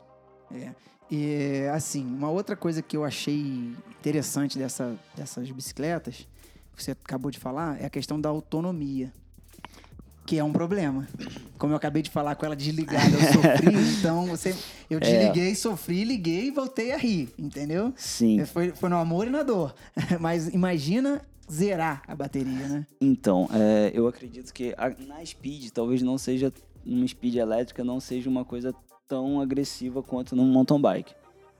É. 0.53 0.71
E, 1.09 1.67
assim, 1.73 2.05
uma 2.05 2.29
outra 2.29 2.55
coisa 2.55 2.81
que 2.81 2.95
eu 2.95 3.03
achei 3.03 3.73
interessante 3.99 4.57
dessa, 4.57 4.95
dessas 5.15 5.51
bicicletas, 5.51 6.25
que 6.73 6.81
você 6.81 6.91
acabou 6.91 7.29
de 7.29 7.37
falar, 7.37 7.81
é 7.81 7.85
a 7.85 7.89
questão 7.89 8.19
da 8.19 8.29
autonomia. 8.29 9.11
Que 10.25 10.37
é 10.37 10.43
um 10.43 10.53
problema. 10.53 11.05
Como 11.57 11.73
eu 11.73 11.77
acabei 11.77 12.01
de 12.01 12.09
falar 12.09 12.35
com 12.35 12.45
ela 12.45 12.55
desligada, 12.55 13.09
eu 13.09 13.33
sofri, 13.33 13.75
então 13.99 14.27
você, 14.27 14.55
eu 14.89 14.99
desliguei, 14.99 15.53
sofri, 15.55 16.05
liguei 16.05 16.45
e 16.45 16.51
voltei 16.51 16.93
a 16.93 16.97
rir, 16.97 17.33
entendeu? 17.37 17.91
Sim. 17.97 18.45
Foi, 18.45 18.71
foi 18.71 18.87
no 18.87 18.97
amor 18.97 19.27
e 19.27 19.29
na 19.29 19.43
dor. 19.43 19.75
Mas 20.21 20.47
imagina 20.47 21.21
zerar 21.51 22.01
a 22.07 22.15
bateria, 22.15 22.67
né? 22.67 22.87
Então, 22.99 23.49
é, 23.53 23.91
eu 23.93 24.07
acredito 24.07 24.53
que 24.53 24.73
a- 24.77 24.93
na 25.07 25.25
Speed, 25.25 25.69
talvez 25.71 26.01
não 26.01 26.17
seja 26.17 26.53
uma 26.85 27.07
Speed 27.07 27.35
elétrica, 27.35 27.83
não 27.83 27.99
seja 27.99 28.29
uma 28.29 28.45
coisa 28.45 28.73
tão 29.07 29.41
agressiva 29.41 30.01
quanto 30.01 30.35
num 30.35 30.45
mountain 30.45 30.79
bike. 30.79 31.13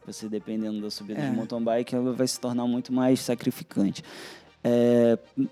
Você, 0.06 0.28
dependendo 0.30 0.82
da 0.82 0.90
subida 0.90 1.22
É. 1.22 1.30
de 1.30 1.36
mountain 1.36 1.62
bike, 1.62 1.94
ela 1.96 2.14
vai 2.14 2.28
se 2.28 2.40
tornar 2.40 2.66
muito 2.66 2.92
mais 2.94 3.20
sacrificante. 3.20 4.02
É, 4.64 5.18
o 5.38 5.48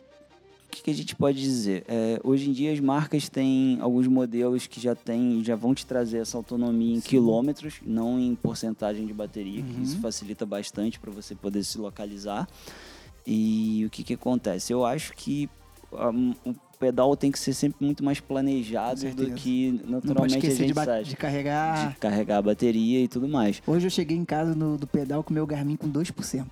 que, 0.72 0.84
que 0.84 0.92
a 0.92 0.94
gente 0.94 1.16
pode 1.16 1.40
dizer? 1.42 1.84
É, 1.88 2.20
hoje 2.24 2.50
em 2.50 2.54
dia 2.54 2.72
as 2.72 2.80
marcas 2.80 3.28
têm 3.28 3.78
alguns 3.82 4.08
modelos 4.08 4.66
que 4.68 4.80
já 4.80 4.96
tem, 4.96 5.44
já 5.44 5.56
vão 5.56 5.74
te 5.76 5.86
trazer 5.86 6.20
essa 6.20 6.38
autonomia 6.38 6.96
em 6.96 7.02
quilômetros, 7.02 7.76
não 7.86 8.20
em 8.20 8.34
porcentagem 8.36 9.06
de 9.06 9.14
bateria, 9.14 9.62
que 9.64 9.82
isso 9.82 10.00
facilita 10.00 10.46
bastante 10.46 11.00
para 11.00 11.12
você 11.12 11.36
poder 11.36 11.64
se 11.64 11.78
localizar. 11.78 12.48
E 13.32 13.86
o 13.86 13.92
que, 13.92 14.04
que 14.04 14.16
acontece? 14.16 14.74
Eu 14.74 14.84
acho 14.84 15.14
que 15.14 15.48
ah, 15.94 16.10
o 16.44 16.56
pedal 16.80 17.16
tem 17.16 17.32
que 17.32 17.38
ser 17.38 17.54
sempre 17.54 17.86
muito 17.86 18.04
mais 18.04 18.20
planejado 18.20 19.08
do 19.14 19.32
que 19.34 19.80
naturalmente 19.88 20.48
a 20.48 20.50
gente 20.50 20.74
de, 20.74 21.04
de 21.04 21.16
carregar. 21.16 21.90
De 21.90 21.96
carregar 21.98 22.38
a 22.38 22.42
bateria 22.42 23.04
e 23.04 23.08
tudo 23.08 23.28
mais. 23.28 23.62
Hoje 23.68 23.86
eu 23.86 23.92
cheguei 23.92 24.18
em 24.18 24.26
casa 24.26 24.56
no, 24.56 24.80
do 24.80 24.88
pedal 24.88 25.24
com 25.24 25.32
meu 25.32 25.46
Garmin 25.46 25.76
com 25.76 25.88
2%. 25.88 26.46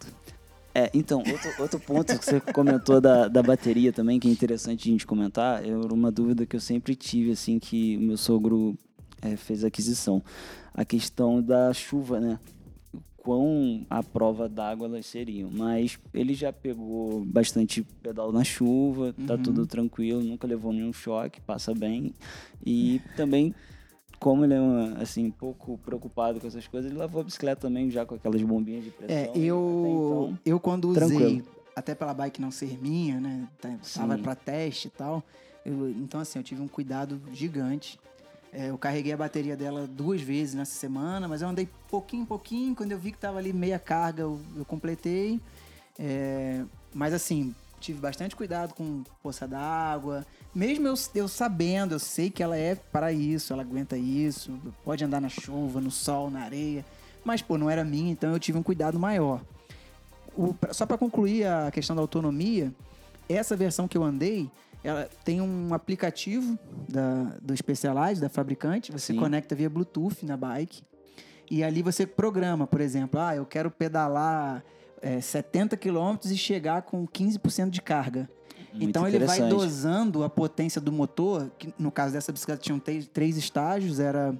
É, 0.75 0.91
então, 0.93 1.23
outro, 1.27 1.61
outro 1.63 1.79
ponto 1.79 2.19
que 2.19 2.23
você 2.23 2.39
comentou 2.39 3.01
da, 3.01 3.27
da 3.27 3.41
bateria 3.41 3.91
também, 3.91 4.19
que 4.19 4.27
é 4.27 4.31
interessante 4.31 4.87
a 4.87 4.91
gente 4.91 5.07
comentar, 5.07 5.67
é 5.67 5.75
uma 5.75 6.11
dúvida 6.11 6.45
que 6.45 6.55
eu 6.55 6.59
sempre 6.59 6.95
tive, 6.95 7.31
assim, 7.31 7.57
que 7.57 7.97
o 7.97 8.01
meu 8.01 8.17
sogro 8.17 8.77
é, 9.19 9.35
fez 9.35 9.63
aquisição. 9.63 10.21
A 10.75 10.85
questão 10.85 11.41
da 11.41 11.73
chuva, 11.73 12.19
né? 12.19 12.37
Quão 13.27 13.85
a 13.89 14.01
prova 14.01 14.47
d'água 14.47 14.87
elas 14.87 15.05
seriam. 15.05 15.49
Mas 15.51 15.99
ele 16.13 16.33
já 16.33 16.53
pegou 16.53 17.25
bastante 17.25 17.83
pedal 18.01 18.31
na 18.31 18.41
chuva, 18.41 19.13
tá 19.27 19.37
tudo 19.37 19.67
tranquilo, 19.67 20.23
nunca 20.23 20.47
levou 20.47 20.71
nenhum 20.71 20.93
choque, 20.93 21.41
passa 21.41 21.73
bem. 21.75 22.13
E 22.65 23.01
também 23.17 23.53
como 24.17 24.45
ele 24.45 24.53
é 24.53 24.61
uma, 24.61 24.93
assim, 25.01 25.29
pouco 25.29 25.77
preocupado 25.79 26.39
com 26.39 26.47
essas 26.47 26.65
coisas, 26.69 26.89
ele 26.89 26.97
lavou 26.97 27.19
a 27.19 27.23
bicicleta 27.25 27.59
também 27.63 27.91
já 27.91 28.05
com 28.05 28.15
aquelas 28.15 28.41
bombinhas 28.41 28.85
de 28.85 28.91
pressão. 28.91 29.17
É, 29.17 29.23
Até 29.25 29.39
eu, 29.39 29.91
então, 30.05 30.39
eu 30.45 30.59
quando 30.61 30.85
usei, 30.85 31.05
tranquilo. 31.09 31.43
até 31.75 31.93
pela 31.93 32.13
bike 32.13 32.39
não 32.39 32.49
ser 32.49 32.81
minha, 32.81 33.19
né? 33.19 33.45
tá- 33.59 33.77
Tava 33.93 34.17
pra 34.17 34.35
teste 34.35 34.87
e 34.87 34.91
tal. 34.91 35.21
eu- 35.65 35.89
então, 35.89 36.21
assim, 36.21 36.39
eu 36.39 36.43
tive 36.43 36.61
um 36.61 36.67
cuidado 36.67 37.21
gigante. 37.33 37.99
É, 38.53 38.69
eu 38.69 38.77
carreguei 38.77 39.11
a 39.13 39.17
bateria 39.17 39.55
dela 39.57 39.85
duas 39.87 40.21
vezes 40.21 40.55
nessa 40.55 40.73
semana, 40.73 41.27
mas 41.27 41.41
eu 41.41 41.49
andei 41.49 41.67
pouquinho, 41.89 42.25
pouquinho. 42.25 42.75
Quando 42.75 42.91
eu 42.91 42.97
vi 42.97 43.11
que 43.11 43.17
tava 43.17 43.37
ali 43.37 43.51
meia 43.53 43.77
carga, 43.77 44.23
eu, 44.23 44.39
eu 44.55 44.65
completei. 44.65 45.39
É, 45.99 46.63
mas, 46.93 47.13
assim, 47.13 47.53
tive 47.79 47.99
bastante 47.99 48.35
cuidado 48.35 48.73
com 48.73 49.03
poça 49.21 49.47
d'água. 49.47 50.25
Mesmo 50.55 50.87
eu, 50.87 50.95
eu 51.13 51.27
sabendo, 51.27 51.93
eu 51.95 51.99
sei 51.99 52.29
que 52.29 52.41
ela 52.41 52.57
é 52.57 52.75
para 52.75 53.11
isso, 53.11 53.53
ela 53.53 53.61
aguenta 53.61 53.97
isso, 53.97 54.57
pode 54.83 55.03
andar 55.03 55.21
na 55.21 55.29
chuva, 55.29 55.79
no 55.81 55.91
sol, 55.91 56.29
na 56.31 56.41
areia. 56.41 56.85
Mas, 57.23 57.41
pô, 57.41 57.57
não 57.57 57.69
era 57.69 57.83
minha, 57.83 58.11
então 58.11 58.31
eu 58.31 58.39
tive 58.39 58.57
um 58.57 58.63
cuidado 58.63 58.97
maior. 58.97 59.41
O- 60.35 60.55
só 60.71 60.85
para 60.85 60.97
concluir 60.97 61.45
a 61.45 61.69
questão 61.69 61.95
da 61.95 62.01
autonomia, 62.01 62.73
essa 63.27 63.55
versão 63.55 63.87
que 63.87 63.97
eu 63.97 64.03
andei, 64.03 64.49
ela 64.83 65.09
tem 65.25 65.41
um 65.41 65.73
aplicativo 65.73 66.57
da, 66.87 67.35
do 67.41 67.55
Specialized, 67.55 68.21
da 68.21 68.29
fabricante. 68.29 68.91
Você 68.91 69.13
Sim. 69.13 69.19
conecta 69.19 69.55
via 69.55 69.69
Bluetooth 69.69 70.25
na 70.25 70.37
bike. 70.37 70.81
E 71.49 71.63
ali 71.63 71.81
você 71.81 72.05
programa, 72.05 72.67
por 72.67 72.81
exemplo, 72.81 73.19
ah, 73.19 73.35
eu 73.35 73.45
quero 73.45 73.71
pedalar 73.71 74.63
é, 75.01 75.21
70 75.21 75.77
km 75.77 76.15
e 76.25 76.37
chegar 76.37 76.81
com 76.81 77.07
15% 77.07 77.69
de 77.69 77.81
carga. 77.81 78.29
Muito 78.73 78.89
então 78.89 79.07
ele 79.07 79.19
vai 79.25 79.39
dosando 79.47 80.23
a 80.23 80.29
potência 80.29 80.79
do 80.81 80.91
motor, 80.91 81.49
que 81.57 81.73
no 81.79 81.89
caso 81.91 82.13
dessa 82.13 82.31
bicicleta 82.31 82.61
tinham 82.61 82.79
três, 82.79 83.07
três 83.07 83.37
estágios, 83.37 83.99
era, 83.99 84.35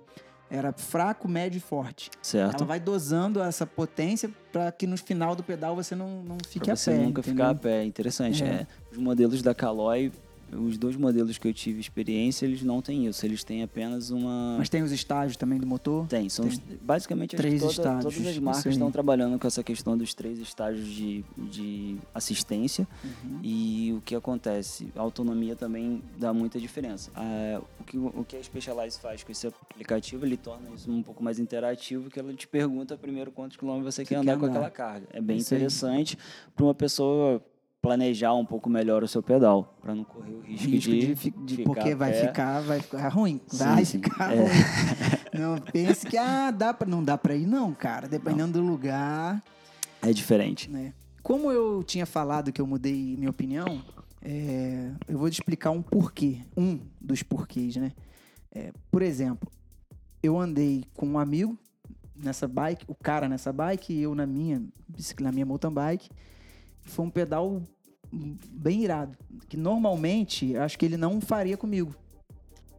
era 0.50 0.74
fraco, 0.74 1.28
médio 1.28 1.58
e 1.58 1.62
forte. 1.62 2.12
Certo. 2.22 2.58
Ela 2.58 2.66
vai 2.66 2.80
dosando 2.80 3.42
essa 3.42 3.66
potência 3.66 4.30
para 4.52 4.72
que 4.72 4.86
no 4.86 4.98
final 4.98 5.34
do 5.36 5.42
pedal 5.44 5.76
você 5.76 5.96
não, 5.96 6.22
não 6.24 6.38
fique 6.48 6.66
Pra 6.66 6.74
a 6.74 6.76
você 6.76 6.92
pé. 6.92 6.98
nunca 6.98 7.22
entendeu? 7.22 7.46
ficar 7.46 7.50
a 7.50 7.56
pé. 7.56 7.84
Interessante. 7.86 8.44
É. 8.44 8.48
É. 8.48 8.68
Os 8.92 8.98
modelos 8.98 9.42
da 9.42 9.56
Caloi, 9.56 10.12
os 10.52 10.78
dois 10.78 10.96
modelos 10.96 11.38
que 11.38 11.48
eu 11.48 11.54
tive 11.54 11.80
experiência, 11.80 12.46
eles 12.46 12.64
não 12.64 12.82
têm 12.82 13.06
isso. 13.08 13.26
Eles 13.26 13.44
têm 13.44 13.64
apenas 13.64 14.10
uma. 14.12 14.56
Mas 14.58 14.70
tem 14.70 14.82
os 14.82 14.92
estágios 14.92 15.36
também 15.38 15.60
do 15.60 15.68
motor? 15.68 16.08
Tem, 16.08 16.30
são 16.30 16.46
os- 16.48 16.58
basicamente 16.82 17.36
Três 17.36 17.60
toda- 17.60 17.72
estágios, 17.72 18.16
todas 18.16 18.28
as 18.30 18.40
marcas 18.40 18.66
estão 18.74 18.92
trabalhando 18.92 19.38
com 19.40 19.46
essa 19.48 19.64
questão 19.64 19.98
dos 19.98 20.14
três 20.14 20.40
estágios 20.40 20.88
de, 20.88 21.24
de 21.38 21.98
assistência 22.14 22.88
Uhum. 23.04 23.40
e 23.44 23.94
o 23.98 24.02
que 24.02 24.16
acontece, 24.16 24.88
a 24.96 25.02
autonomia 25.02 25.56
também 25.56 26.02
dá 26.18 26.34
muita 26.34 26.60
diferença. 26.60 27.12
Ah, 27.16 27.62
o, 27.80 27.84
que, 27.84 27.98
o 27.98 28.26
que 28.28 28.36
a 28.38 28.44
Specialized 28.44 29.02
faz 29.02 29.24
com 29.24 29.32
esse 29.32 29.48
aplicativo, 29.48 30.26
ele 30.26 30.38
torna 30.38 30.70
isso 30.76 30.90
um 30.92 31.04
pouco 31.04 31.24
mais 31.24 31.40
interativo, 31.40 32.10
que 32.10 32.20
ela 32.20 32.34
te 32.34 32.48
pergunta 32.48 32.98
primeiro 32.98 33.32
quantos 33.32 33.58
quilômetros 33.58 33.94
você, 33.96 34.04
quer 34.04 34.16
quer 34.16 34.22
andar 34.22 34.38
com 34.38 34.46
andar. 34.46 34.54
aquela 34.56 34.70
carga. 34.72 35.08
É 35.12 35.22
bem 35.22 35.38
Isso 35.38 35.54
interessante 35.54 36.18
para 36.56 36.66
uma 36.66 36.74
pessoa 36.74 37.42
planejar 37.88 38.34
um 38.34 38.46
pouco 38.46 38.70
melhor 38.70 39.02
o 39.02 39.08
seu 39.08 39.24
pedal, 39.24 39.74
para 39.82 39.96
não 39.96 40.04
correr 40.04 40.34
o 40.34 40.42
risco, 40.42 40.68
Risco 40.70 40.92
de, 40.92 41.16
de, 41.16 41.56
de- 41.58 41.64
porque 41.64 41.96
vai 41.96 42.12
pé. 42.12 42.28
ficar, 42.28 42.60
vai 42.62 42.82
ficar 42.82 43.08
ruim. 43.08 43.40
Sim, 43.48 43.58
vai 43.58 43.86
sim. 43.86 44.02
ficar 44.02 44.34
É. 44.34 44.40
ruim. 44.42 44.50
Não 45.40 45.58
pense 45.60 46.06
que 46.06 46.18
ah, 46.18 46.52
dá 46.52 46.74
para 46.74 46.88
não 46.90 47.02
dá 47.04 47.18
para 47.18 47.34
ir 47.36 47.46
não, 47.48 47.74
cara. 47.74 48.08
Dependendo 48.08 48.60
do 48.60 48.66
lugar, 48.66 49.42
É 50.02 50.12
diferente. 50.12 50.70
né? 50.70 50.94
Como 51.24 51.50
eu 51.52 51.82
tinha 51.84 52.06
falado 52.06 52.52
que 52.52 52.60
eu 52.60 52.68
mudei 52.68 53.16
minha 53.18 53.30
opinião, 53.30 53.82
é, 54.22 54.92
eu 55.08 55.18
vou 55.18 55.30
te 55.30 55.34
explicar 55.36 55.72
um 55.72 55.82
porquê, 55.82 56.42
um 56.58 56.80
dos 57.00 57.24
porquês, 57.24 57.76
né? 57.78 57.94
É, 58.52 58.72
por 58.92 59.02
exemplo, 59.02 59.50
eu 60.22 60.38
andei 60.38 60.84
com 60.94 61.06
um 61.08 61.20
amigo 61.20 61.58
nessa 62.16 62.48
bike, 62.48 62.84
o 62.88 62.96
cara 62.96 63.30
nessa 63.30 63.54
bike 63.54 63.94
e 63.94 64.02
eu 64.02 64.14
na 64.16 64.26
minha, 64.26 64.62
na 65.22 65.32
minha 65.32 65.46
mountain 65.46 65.72
bike. 65.72 66.10
Foi 66.82 67.06
um 67.06 67.10
pedal 67.10 67.62
bem 68.12 68.84
irado, 68.84 69.18
que 69.50 69.58
normalmente 69.58 70.56
acho 70.58 70.78
que 70.78 70.86
ele 70.86 70.98
não 70.98 71.20
faria 71.22 71.58
comigo. 71.58 71.94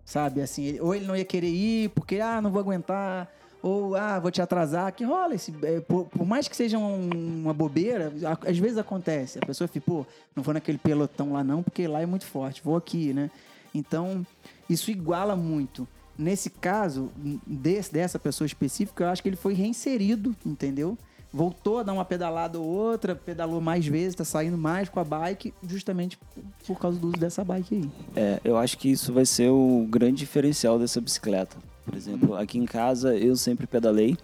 Sabe, 0.05 0.41
assim, 0.41 0.81
ou 0.81 0.95
ele 0.95 1.07
não 1.07 1.15
ia 1.15 1.25
querer 1.25 1.51
ir 1.51 1.91
porque, 1.91 2.19
ah, 2.19 2.41
não 2.41 2.51
vou 2.51 2.61
aguentar, 2.61 3.31
ou, 3.63 3.95
ah, 3.95 4.19
vou 4.19 4.31
te 4.31 4.41
atrasar, 4.41 4.91
que 4.95 5.05
rola 5.05 5.35
esse, 5.35 5.53
é, 5.63 5.81
por, 5.81 6.07
por 6.07 6.27
mais 6.27 6.49
que 6.49 6.57
seja 6.57 6.79
um- 6.79 7.11
uma 7.43 7.53
bobeira, 7.53 8.11
a- 8.25 8.51
às 8.51 8.57
vezes 8.59 8.79
acontece, 8.79 9.39
a 9.39 9.45
pessoa 9.45 9.69
fica, 9.69 9.85
pô, 9.85 10.07
não 10.35 10.43
vou 10.43 10.55
naquele 10.55 10.79
pelotão 10.79 11.33
lá 11.35 11.45
não, 11.45 11.63
porque 11.63 11.87
lá 11.87 12.01
é 12.01 12.07
muito 12.07 12.25
forte, 12.25 12.63
vou 12.65 12.75
aqui, 12.77 13.13
né? 13.13 13.31
Então, 13.75 14.27
isso 14.71 14.91
iguala 14.91 15.37
muito. 15.37 15.87
Nesse 16.17 16.49
caso, 16.49 17.13
desse, 17.47 17.93
dessa 17.93 18.19
pessoa 18.19 18.47
específica, 18.47 19.05
eu 19.05 19.09
acho 19.09 19.23
que 19.23 19.29
ele 19.29 19.37
foi 19.37 19.53
reinserido, 19.53 20.35
entendeu? 20.45 20.97
Voltou 21.33 21.79
a 21.79 21.83
dar 21.83 21.93
uma 21.93 22.05
pedalada 22.05 22.59
ou 22.59 22.65
outra, 22.65 23.15
pedalou 23.15 23.61
mais 23.61 23.87
vezes, 23.87 24.15
tá 24.15 24.25
saindo 24.25 24.57
mais 24.57 24.89
com 24.89 24.99
a 24.99 25.05
bike, 25.05 25.53
justamente 25.67 26.19
por 26.67 26.79
causa 26.79 26.99
do 26.99 27.09
uso 27.09 27.17
dessa 27.17 27.45
bike 27.45 27.75
aí. 27.75 27.91
É, 28.17 28.41
eu 28.43 28.57
acho 28.57 28.79
que 28.79 28.91
isso 28.91 29.13
vai 29.13 29.27
ser 29.27 29.51
o 29.51 29.87
grande 29.91 30.17
diferencial 30.17 30.79
dessa 30.79 31.01
bicicleta. 31.01 31.57
Por 31.85 31.95
exemplo, 31.95 32.35
aqui 32.35 32.59
em 32.59 32.65
casa 32.65 33.17
eu 33.17 33.37
sempre 33.37 33.67
pedalei. 33.67 34.17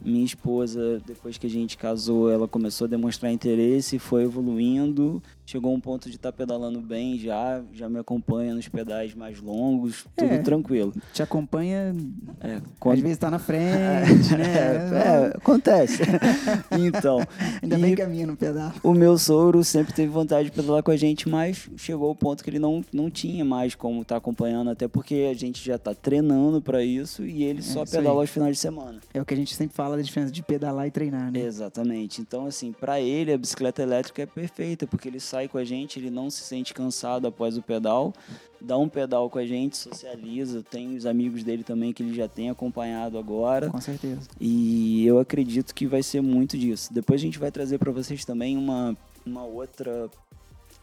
Minha 0.00 0.24
esposa, 0.24 1.00
depois 1.06 1.38
que 1.38 1.46
a 1.46 1.50
gente 1.50 1.78
casou, 1.78 2.30
ela 2.30 2.46
começou 2.46 2.84
a 2.84 2.88
demonstrar 2.88 3.32
interesse, 3.32 3.98
foi 3.98 4.24
evoluindo, 4.24 5.22
chegou 5.46 5.74
um 5.74 5.80
ponto 5.80 6.08
de 6.08 6.16
estar 6.16 6.32
pedalando 6.32 6.80
bem 6.80 7.18
já, 7.18 7.62
já 7.72 7.88
me 7.88 7.98
acompanha 7.98 8.54
nos 8.54 8.66
pedais 8.68 9.14
mais 9.14 9.40
longos, 9.40 10.06
tudo 10.16 10.32
É. 10.32 10.38
tranquilo. 10.38 10.92
Te 11.12 11.22
acompanha, 11.22 11.94
É, 12.40 12.54
às 12.56 12.62
quando- 12.80 13.02
vezes 13.02 13.18
tá 13.18 13.30
na 13.30 13.38
frente, 13.40 14.34
né? 14.36 14.44
É, 14.54 15.26
é, 15.30 15.36
acontece. 15.36 16.02
então, 16.72 17.18
Ainda 17.62 17.78
bem 17.78 17.94
que 17.94 18.02
a 18.02 18.06
minha 18.08 18.26
não 18.26 18.36
pedala. 18.36 18.74
o 18.82 18.92
meu 18.94 19.16
sogro 19.18 19.62
sempre 19.64 19.92
teve 19.92 20.08
vontade 20.10 20.50
de 20.50 20.54
pedalar 20.56 20.82
com 20.82 20.90
a 20.90 20.96
gente, 20.96 21.28
mas 21.28 21.68
chegou 21.76 22.08
ao 22.08 22.14
ponto 22.14 22.42
que 22.42 22.50
ele 22.50 22.58
não, 22.58 22.82
não 22.92 23.10
tinha 23.10 23.44
mais 23.44 23.74
como 23.74 24.02
estar 24.02 24.16
acompanhando, 24.16 24.70
até 24.70 24.88
porque 24.88 25.28
a 25.30 25.34
gente 25.34 25.64
já 25.64 25.76
está 25.76 25.94
treinando 25.94 26.60
para 26.62 26.82
isso 26.82 27.24
e 27.24 27.44
ele 27.44 27.62
só 27.62 27.82
isso 27.84 27.96
aí. 27.96 28.02
pedala 28.02 28.20
aos 28.20 28.30
finais 28.30 28.56
de 28.56 28.60
semana. 28.62 28.98
É 29.12 29.20
o 29.20 29.24
que 29.24 29.34
a 29.34 29.36
gente 29.36 29.54
sempre 29.54 29.74
fala 29.76 29.96
da 29.96 30.02
diferença 30.02 30.32
de 30.32 30.42
pedalar 30.42 30.86
e 30.86 30.90
treinar, 30.90 31.30
né? 31.30 31.40
Exatamente. 31.40 32.20
Então, 32.20 32.46
assim, 32.46 32.72
para 32.72 33.00
ele 33.00 33.32
a 33.32 33.38
bicicleta 33.38 33.82
elétrica 33.82 34.22
é 34.22 34.26
perfeita, 34.26 34.86
porque 34.86 35.08
ele 35.08 35.20
sai 35.34 35.48
com 35.48 35.58
a 35.58 35.64
gente, 35.64 35.98
ele 35.98 36.10
não 36.10 36.30
se 36.30 36.42
sente 36.42 36.72
cansado 36.72 37.26
após 37.26 37.56
o 37.56 37.62
pedal, 37.62 38.14
dá 38.60 38.78
um 38.78 38.88
pedal 38.88 39.28
com 39.28 39.38
a 39.38 39.44
gente, 39.44 39.76
socializa, 39.76 40.62
tem 40.62 40.94
os 40.94 41.06
amigos 41.06 41.42
dele 41.42 41.64
também 41.64 41.92
que 41.92 42.04
ele 42.04 42.14
já 42.14 42.28
tem 42.28 42.50
acompanhado 42.50 43.18
agora. 43.18 43.68
Com 43.68 43.80
certeza. 43.80 44.28
E 44.40 45.04
eu 45.04 45.18
acredito 45.18 45.74
que 45.74 45.88
vai 45.88 46.04
ser 46.04 46.20
muito 46.20 46.56
disso. 46.56 46.94
Depois 46.94 47.20
a 47.20 47.24
gente 47.24 47.38
vai 47.38 47.50
trazer 47.50 47.78
para 47.78 47.90
vocês 47.90 48.24
também 48.24 48.56
uma, 48.56 48.96
uma 49.26 49.44
outra 49.44 50.08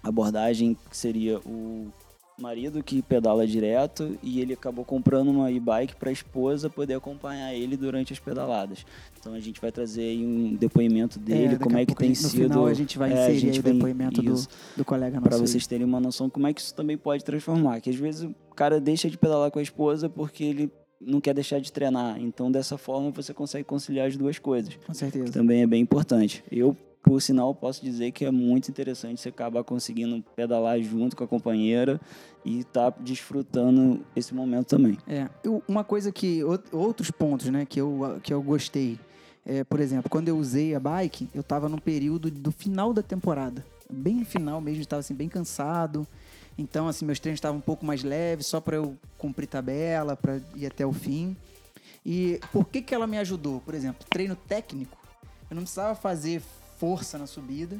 abordagem 0.03 0.75
que 0.89 0.97
seria 0.97 1.39
o 1.39 1.87
marido 2.41 2.83
que 2.83 3.01
pedala 3.01 3.45
direto 3.45 4.17
e 4.23 4.41
ele 4.41 4.53
acabou 4.53 4.83
comprando 4.83 5.29
uma 5.29 5.51
e-bike 5.51 5.95
para 5.95 6.09
a 6.09 6.11
esposa 6.11 6.69
poder 6.69 6.95
acompanhar 6.95 7.53
ele 7.53 7.77
durante 7.77 8.11
as 8.11 8.19
pedaladas. 8.19 8.85
Então 9.19 9.33
a 9.33 9.39
gente 9.39 9.61
vai 9.61 9.71
trazer 9.71 10.01
aí 10.01 10.25
um 10.25 10.55
depoimento 10.55 11.19
dele, 11.19 11.55
É, 11.55 11.57
como 11.57 11.77
é 11.77 11.85
que 11.85 11.95
tem 11.95 12.09
no 12.09 12.15
sido. 12.15 12.31
final 12.49 12.65
a 12.65 12.73
gente 12.73 12.97
vai 12.97 13.11
é, 13.11 13.13
inserir 13.13 13.39
gente 13.39 13.53
aí 13.53 13.59
o 13.59 13.63
depoimento 13.75 14.21
do, 14.21 14.33
isso. 14.33 14.47
do 14.75 14.83
colega 14.83 15.17
nosso. 15.17 15.29
Para 15.29 15.37
vocês 15.37 15.65
terem 15.67 15.85
uma 15.85 15.99
noção 15.99 16.29
como 16.29 16.47
é 16.47 16.53
que 16.53 16.61
isso 16.61 16.73
também 16.73 16.97
pode 16.97 17.23
transformar. 17.23 17.79
Que 17.79 17.89
às 17.89 17.95
vezes 17.95 18.23
o 18.23 18.55
cara 18.55 18.81
deixa 18.81 19.09
de 19.09 19.17
pedalar 19.17 19.51
com 19.51 19.59
a 19.59 19.61
esposa 19.61 20.09
porque 20.09 20.43
ele 20.43 20.71
não 20.99 21.19
quer 21.21 21.33
deixar 21.33 21.59
de 21.59 21.71
treinar. 21.71 22.19
Então 22.19 22.51
dessa 22.51 22.77
forma 22.77 23.11
você 23.11 23.33
consegue 23.33 23.63
conciliar 23.63 24.07
as 24.07 24.17
duas 24.17 24.37
coisas. 24.39 24.77
Com 24.85 24.93
certeza. 24.93 25.31
Também 25.31 25.61
é 25.61 25.67
bem 25.67 25.81
importante. 25.81 26.43
Eu, 26.51 26.75
por 27.03 27.21
sinal, 27.21 27.53
posso 27.55 27.83
dizer 27.83 28.11
que 28.11 28.23
é 28.25 28.31
muito 28.31 28.69
interessante 28.69 29.19
você 29.19 29.29
acabar 29.29 29.63
conseguindo 29.63 30.23
pedalar 30.35 30.79
junto 30.81 31.15
com 31.15 31.23
a 31.23 31.27
companheira 31.27 31.99
e 32.45 32.63
tá 32.63 32.89
desfrutando 32.99 34.05
esse 34.15 34.33
momento 34.33 34.67
também. 34.67 34.97
É, 35.07 35.27
uma 35.67 35.83
coisa 35.83 36.11
que 36.11 36.41
out- 36.41 36.63
outros 36.71 37.09
pontos, 37.09 37.47
né, 37.49 37.65
que 37.65 37.81
eu 37.81 38.19
que 38.21 38.33
eu 38.33 38.41
gostei. 38.41 38.99
É, 39.43 39.63
por 39.63 39.79
exemplo, 39.79 40.09
quando 40.09 40.27
eu 40.27 40.37
usei 40.37 40.75
a 40.75 40.79
bike, 40.79 41.27
eu 41.33 41.41
tava 41.41 41.67
no 41.67 41.81
período 41.81 42.29
do 42.29 42.51
final 42.51 42.93
da 42.93 43.01
temporada, 43.01 43.65
bem 43.89 44.23
final 44.23 44.61
mesmo, 44.61 44.81
estava 44.81 44.99
assim 44.99 45.15
bem 45.15 45.27
cansado. 45.27 46.07
Então, 46.57 46.87
assim, 46.87 47.05
meus 47.05 47.19
treinos 47.19 47.37
estavam 47.37 47.57
um 47.57 47.61
pouco 47.61 47.83
mais 47.83 48.03
leves, 48.03 48.45
só 48.45 48.61
para 48.61 48.75
eu 48.75 48.95
cumprir 49.17 49.47
tabela, 49.47 50.15
para 50.15 50.39
ir 50.55 50.67
até 50.67 50.85
o 50.85 50.93
fim. 50.93 51.35
E 52.05 52.39
por 52.51 52.65
que 52.67 52.81
que 52.81 52.93
ela 52.93 53.07
me 53.07 53.17
ajudou? 53.17 53.59
Por 53.61 53.73
exemplo, 53.73 54.05
treino 54.09 54.35
técnico, 54.35 54.95
eu 55.49 55.55
não 55.55 55.63
precisava 55.63 55.95
fazer 55.95 56.41
força 56.81 57.15
na 57.19 57.27
subida 57.27 57.79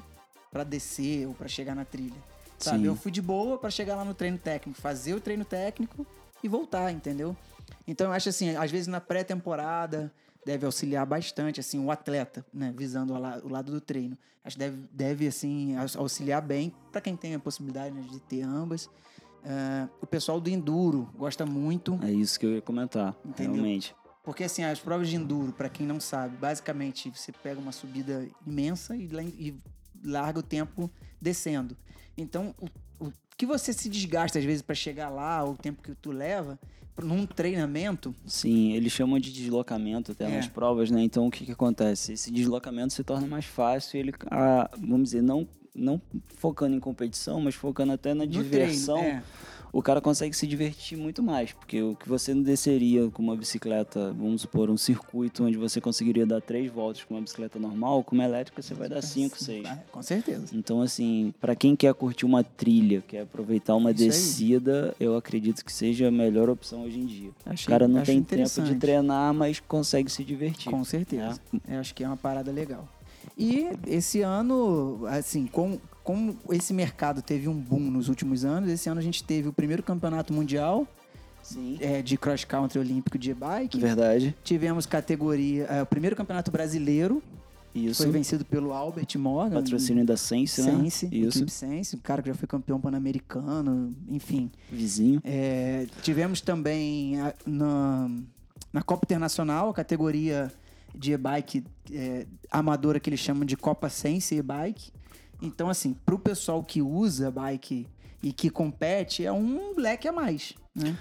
para 0.52 0.64
descer 0.64 1.28
ou 1.28 1.34
para 1.34 1.48
chegar 1.48 1.74
na 1.76 1.84
trilha. 1.84 2.22
Sabe? 2.60 2.82
Sim. 2.82 2.86
Eu 2.86 2.96
fui 2.96 3.10
de 3.12 3.20
boa 3.20 3.58
para 3.58 3.72
chegar 3.72 3.96
lá 3.96 4.06
no 4.06 4.14
treino 4.14 4.38
técnico, 4.38 4.80
fazer 4.80 5.16
o 5.16 5.20
treino 5.20 5.44
técnico 5.44 6.06
e 6.44 6.48
voltar, 6.48 6.92
entendeu? 6.92 7.36
Então 7.88 8.08
eu 8.08 8.14
acho 8.14 8.30
assim, 8.30 8.56
às 8.56 8.70
vezes 8.70 8.86
na 8.86 9.02
pré-temporada 9.02 10.14
deve 10.46 10.68
auxiliar 10.68 11.04
bastante 11.04 11.60
assim 11.60 11.84
o 11.84 11.90
atleta, 11.90 12.46
né, 12.54 12.72
visando 12.78 13.14
o 13.16 13.18
la- 13.18 13.40
o 13.44 13.50
lado 13.50 13.72
do 13.72 13.82
treino. 13.82 14.16
Acho 14.46 14.56
que 14.56 14.60
deve, 14.60 14.78
deve 14.92 15.28
assim 15.28 15.76
aux- 15.78 15.96
auxiliar 15.96 16.42
bem 16.42 16.72
para 16.92 17.02
quem 17.02 17.16
tem 17.16 17.34
a 17.34 17.40
possibilidade 17.40 17.96
né, 17.96 18.04
de 18.08 18.20
ter 18.20 18.44
ambas. 18.44 18.88
Ah, 19.44 19.88
o 20.00 20.06
pessoal 20.06 20.40
do 20.40 20.48
enduro 20.48 21.10
gosta 21.18 21.44
muito, 21.44 21.98
É 22.04 22.12
isso 22.12 22.40
que 22.40 22.46
eu 22.46 22.52
ia 22.54 22.62
comentar, 22.62 23.16
Entendeu? 23.26 23.54
realmente. 23.56 23.96
Porque 24.24 24.44
assim 24.44 24.64
as 24.64 24.80
provas 24.80 25.10
de 25.10 25.16
enduro, 25.16 25.52
para 25.52 25.70
quem 25.70 25.86
não 25.86 26.00
sabe, 26.00 26.36
basicamente 26.38 27.10
você 27.16 27.32
pega 27.32 27.60
uma 27.60 27.72
subida 27.72 28.28
imensa 28.46 28.96
e, 28.96 29.10
e 29.40 29.56
larga 30.04 30.40
o 30.40 30.44
tempo 30.44 30.90
descendo. 31.22 31.76
Então 32.18 32.54
o, 32.60 33.06
o 33.08 33.14
que 33.38 33.46
você 33.46 33.74
se 33.74 33.90
desgasta 33.90 34.38
às 34.40 34.46
vezes 34.46 34.62
para 34.62 34.76
chegar 34.76 35.10
lá, 35.10 35.44
o 35.44 35.56
tempo 35.56 35.82
que 35.82 35.94
tu 35.96 36.12
leva 36.12 36.60
num 37.02 37.26
treinamento, 37.26 38.14
Sim, 38.28 38.74
eles 38.74 38.92
chamam 38.92 39.18
de 39.18 39.32
deslocamento 39.34 40.12
até 40.12 40.26
É. 40.26 40.36
nas 40.36 40.48
provas, 40.48 40.92
né? 40.92 41.02
Então 41.02 41.26
o 41.26 41.32
que, 41.32 41.46
que 41.46 41.52
acontece? 41.52 42.14
Esse 42.14 42.30
deslocamento 42.30 42.94
se 42.94 43.04
torna 43.04 43.26
mais 43.26 43.46
fácil, 43.46 44.00
ele, 44.00 44.14
ah, 44.30 44.70
vamos 44.78 45.06
dizer, 45.10 45.24
não, 45.24 45.48
não 45.74 46.00
focando 46.38 46.76
em 46.76 46.80
competição, 46.80 47.42
mas 47.42 47.56
focando 47.56 47.94
até 47.94 48.14
na 48.14 48.26
no 48.26 48.30
diversão. 48.30 49.00
treino, 49.00 49.18
é. 49.20 49.24
O 49.72 49.82
cara 49.82 50.02
consegue 50.02 50.36
se 50.36 50.46
divertir 50.46 50.98
muito 50.98 51.24
mais, 51.24 51.54
porque 51.54 51.82
o 51.82 51.96
que 51.96 52.08
você 52.08 52.34
não 52.34 52.44
desceria 52.44 53.10
com 53.10 53.22
uma 53.24 53.36
bicicleta, 53.36 54.14
vamos 54.14 54.42
supor, 54.42 54.70
um 54.70 54.78
circuito 54.78 55.44
onde 55.44 55.58
você 55.58 55.80
conseguiria 55.80 56.26
dar 56.26 56.42
três 56.42 56.72
voltas 56.72 57.04
com 57.04 57.16
uma 57.16 57.22
bicicleta 57.22 57.58
normal, 57.58 58.04
com 58.04 58.16
uma 58.16 58.24
elétrica 58.24 58.62
você 58.62 58.74
vai 58.74 58.90
dar 58.90 59.02
cinco, 59.02 59.42
seis. 59.42 59.68
Com 59.92 60.02
certeza. 60.02 60.48
Então, 60.54 60.82
assim, 60.82 61.34
para 61.40 61.56
quem 61.56 61.76
quer 61.76 61.94
curtir 61.94 62.26
uma 62.26 62.44
trilha, 62.44 63.02
quer 63.08 63.22
aproveitar 63.22 63.76
uma 63.76 63.92
Isso 63.92 64.04
aí. 64.04 64.10
descida, 64.10 64.96
eu 65.00 65.16
acredito 65.16 65.64
que 65.64 65.72
seja 65.72 66.08
a 66.08 66.12
melhor 66.12 66.50
opção 66.50 66.84
hoje 66.84 67.00
em 67.00 67.06
dia. 67.06 67.32
Achei, 67.46 67.66
o 67.66 67.70
cara 67.70 67.88
não 67.88 68.04
tem 68.04 68.22
tempo 68.22 68.62
de 68.62 68.76
treinar, 68.76 69.34
mas 69.34 69.60
consegue 69.60 70.12
se 70.12 70.24
divertir. 70.24 70.72
Com 70.72 70.84
certeza. 70.84 71.40
Eu 71.68 71.80
acho 71.80 71.94
que 71.96 72.04
é 72.04 72.08
uma 72.08 72.18
parada 72.18 72.52
legal. 72.52 72.88
E 73.38 73.68
esse 73.88 74.22
ano, 74.22 75.06
assim, 75.08 75.48
com, 75.48 75.80
como 76.12 76.36
esse 76.50 76.74
mercado 76.74 77.22
teve 77.22 77.48
um 77.48 77.54
boom 77.58 77.80
nos 77.90 78.10
últimos 78.10 78.44
anos, 78.44 78.70
esse 78.70 78.90
ano 78.90 79.00
a 79.00 79.04
gente 79.04 79.24
teve 79.24 79.48
o 79.48 79.54
primeiro 79.54 79.82
campeonato 79.82 80.34
mundial 80.34 80.86
é, 81.80 82.02
de 82.02 82.18
cross 82.18 82.44
country 82.44 82.80
olímpico 82.80 83.18
de 83.18 83.34
bike. 83.34 83.80
Verdade. 83.80 84.36
Tivemos 84.44 84.86
categoria, 84.86 85.64
é, 85.66 85.82
o 85.82 85.86
primeiro 85.86 86.14
campeonato 86.14 86.52
brasileiro, 86.52 87.24
Isso. 87.74 88.04
foi 88.04 88.12
vencido 88.12 88.44
pelo 88.44 88.74
Albert 88.74 89.08
Morgan. 89.18 89.56
Patrocínio 89.56 90.06
da 90.06 90.18
Sense, 90.18 90.62
né? 90.62 90.72
Sense, 90.72 91.08
Isso. 91.10 91.48
Sense, 91.48 91.96
um 91.96 92.00
cara 92.00 92.22
que 92.22 92.28
já 92.28 92.36
foi 92.36 92.46
campeão 92.48 92.78
pan-americano, 92.80 93.96
enfim. 94.10 94.52
Vizinho. 94.70 95.22
É, 95.24 95.88
tivemos 96.02 96.42
também 96.42 97.22
a- 97.22 97.34
na, 97.46 98.12
na 98.74 98.82
Copa 98.82 99.06
Internacional 99.06 99.70
a 99.70 99.74
categoria 99.74 100.52
de 100.94 101.14
e-bike 101.14 101.64
é, 101.90 102.28
amadora 102.52 103.00
que 103.00 103.10
eles 103.10 103.22
chamam 103.22 103.46
de 103.46 103.56
Copa 103.56 103.88
Sense 103.90 104.36
e-bike. 104.36 104.92
Então, 105.42 105.70
assim, 105.70 105.96
pro 106.06 106.20
pessoal 106.20 106.64
que 106.64 106.82
usa 106.82 107.32
bike 107.32 107.88
e 108.22 108.32
que 108.32 108.50
compete, 108.50 109.26
é 109.26 109.32
um 109.32 109.74
leque 109.76 110.08
a 110.08 110.12
mais, 110.12 110.54
né? 110.76 110.96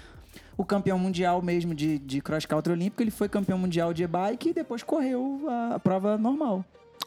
O 0.57 0.65
campeão 0.65 0.97
mundial 0.97 1.41
mesmo 1.41 1.73
de, 1.73 1.97
de 1.99 2.21
cross 2.21 2.45
country 2.45 2.73
olímpico, 2.73 3.01
ele 3.01 3.11
foi 3.11 3.27
campeão 3.27 3.57
mundial 3.57 3.93
de 3.93 4.03
e-bike 4.03 4.49
e 4.49 4.53
depois 4.53 4.83
correu 4.83 5.43
a, 5.47 5.75
a 5.75 5.79
prova 5.79 6.17
normal. 6.17 6.63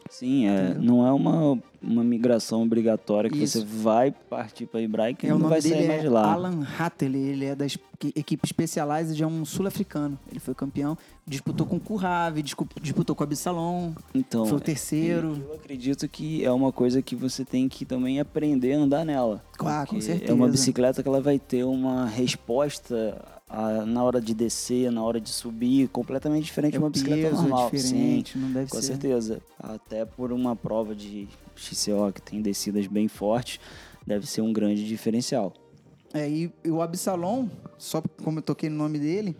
Sim, 0.09 0.47
é, 0.47 0.73
não 0.73 1.05
é 1.05 1.11
uma, 1.11 1.59
uma 1.85 2.03
migração 2.03 2.63
obrigatória 2.63 3.29
que 3.29 3.43
Isso. 3.43 3.59
você 3.59 3.65
vai 3.65 4.11
partir 4.11 4.65
para 4.65 4.81
e 4.81 4.85
É, 5.29 5.33
o 5.33 5.39
não 5.39 5.49
vai 5.49 5.61
sair 5.61 5.87
mais 5.87 5.99
é 5.99 6.01
de 6.01 6.09
lá. 6.09 6.33
Alan 6.33 6.65
Hatterley, 6.79 7.21
ele 7.29 7.45
é 7.45 7.55
da 7.55 7.65
equipe 8.15 8.47
Specialized, 8.47 9.21
é 9.21 9.27
um 9.27 9.45
sul-africano. 9.45 10.17
Ele 10.29 10.39
foi 10.39 10.53
campeão, 10.55 10.97
disputou 11.25 11.65
com 11.65 11.75
o 11.77 11.79
Currave, 11.79 12.43
disputou 12.81 13.15
com 13.15 13.23
a 13.23 13.25
Bissalon, 13.25 13.93
Então, 14.13 14.45
foi 14.45 14.57
o 14.57 14.61
terceiro. 14.61 15.41
Eu 15.49 15.55
acredito 15.55 16.07
que 16.07 16.43
é 16.43 16.51
uma 16.51 16.71
coisa 16.71 17.01
que 17.01 17.15
você 17.15 17.45
tem 17.45 17.69
que 17.69 17.85
também 17.85 18.19
aprender 18.19 18.73
a 18.73 18.79
andar 18.79 19.05
nela. 19.05 19.43
Claro, 19.57 19.87
com 19.87 19.95
Porque 19.95 20.05
certeza. 20.05 20.31
É 20.31 20.33
uma 20.35 20.47
bicicleta 20.47 21.01
que 21.03 21.07
ela 21.09 21.21
vai 21.21 21.37
ter 21.39 21.63
uma 21.63 22.05
resposta 22.07 23.23
a- 23.47 23.85
na 23.85 24.03
hora 24.03 24.19
de 24.19 24.33
descer, 24.33 24.91
na 24.91 25.03
hora 25.03 25.21
de 25.21 25.29
subir, 25.29 25.87
completamente 25.89 26.45
diferente 26.45 26.71
de 26.71 26.77
É 26.77 26.79
uma 26.79 26.87
o 26.87 26.89
bicicleta 26.91 27.31
normal. 27.35 27.67
é 27.71 27.75
diferente, 27.77 28.37
não 28.37 28.51
deve 28.51 28.65
Sim, 28.65 28.71
com 28.71 28.81
ser. 28.81 28.87
certeza. 28.87 29.41
Até 29.61 30.03
por 30.03 30.31
uma 30.33 30.55
prova 30.55 30.95
de 30.95 31.27
XCO 31.55 32.11
que 32.13 32.21
tem 32.21 32.41
descidas 32.41 32.87
bem 32.87 33.07
fortes, 33.07 33.59
deve 34.05 34.27
ser 34.27 34.41
um 34.41 34.51
grande 34.53 34.85
diferencial. 34.87 35.53
É, 36.13 36.29
e, 36.29 36.51
e 36.63 36.69
o 36.71 36.81
Absalom, 36.81 37.49
só 37.77 38.01
como 38.23 38.39
eu 38.39 38.43
toquei 38.43 38.69
no 38.69 38.77
nome 38.77 38.99
dele, 38.99 39.35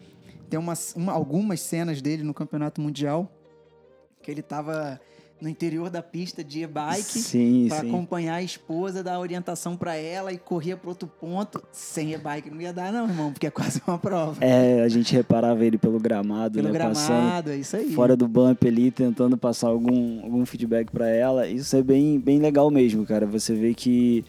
tem 0.49 0.60
umas, 0.60 0.93
uma- 0.95 1.13
algumas 1.13 1.62
cenas 1.62 2.01
dele 2.01 2.23
no 2.23 2.34
Campeonato 2.34 2.82
Mundial 2.82 3.32
que 4.21 4.30
ele 4.32 4.41
tava 4.41 4.99
no 5.39 5.50
interior 5.50 5.89
da 5.89 6.02
pista 6.02 6.43
de 6.43 6.63
e-bike 6.63 7.67
para 7.67 7.80
acompanhar 7.80 8.36
a 8.36 8.41
esposa, 8.43 9.04
dar 9.04 9.19
orientação 9.19 9.76
para 9.76 9.95
ela 9.95 10.32
e 10.32 10.38
corria 10.38 10.78
para 10.78 10.89
outro 10.89 11.08
ponto 11.08 11.62
sem 11.71 12.13
e-bike. 12.13 12.50
Não 12.50 12.62
ia 12.62 12.71
dar 12.71 12.91
não, 12.91 13.08
irmão, 13.08 13.32
porque 13.32 13.48
é 13.48 13.52
quase 13.52 13.82
uma 13.86 13.98
prova. 13.98 14.43
É, 14.43 14.82
a 14.82 14.88
gente 14.88 15.13
reparava 15.13 15.65
ele 15.65 15.78
pelo 15.78 16.00
gramado, 16.00 16.56
Pelo 16.56 16.71
né? 16.71 16.80
Passando 16.80 17.08
gramado, 17.08 17.52
é 17.52 17.58
isso 17.58 17.76
aí. 17.76 17.91
fora 17.91 18.15
do 18.15 18.28
bump 18.28 18.65
ali, 18.67 18.91
tentando 18.91 19.38
passar 19.38 19.67
algum, 19.67 20.24
algum 20.24 20.45
feedback 20.45 20.89
para 20.89 21.08
ela. 21.10 21.48
Isso 21.48 21.76
é 21.76 21.84
bem, 21.84 22.19
bem 22.19 22.39
legal 22.39 22.71
mesmo, 22.71 23.06
cara. 23.06 23.26
Você 23.26 23.54
vê 23.54 23.74
que 23.74 24.24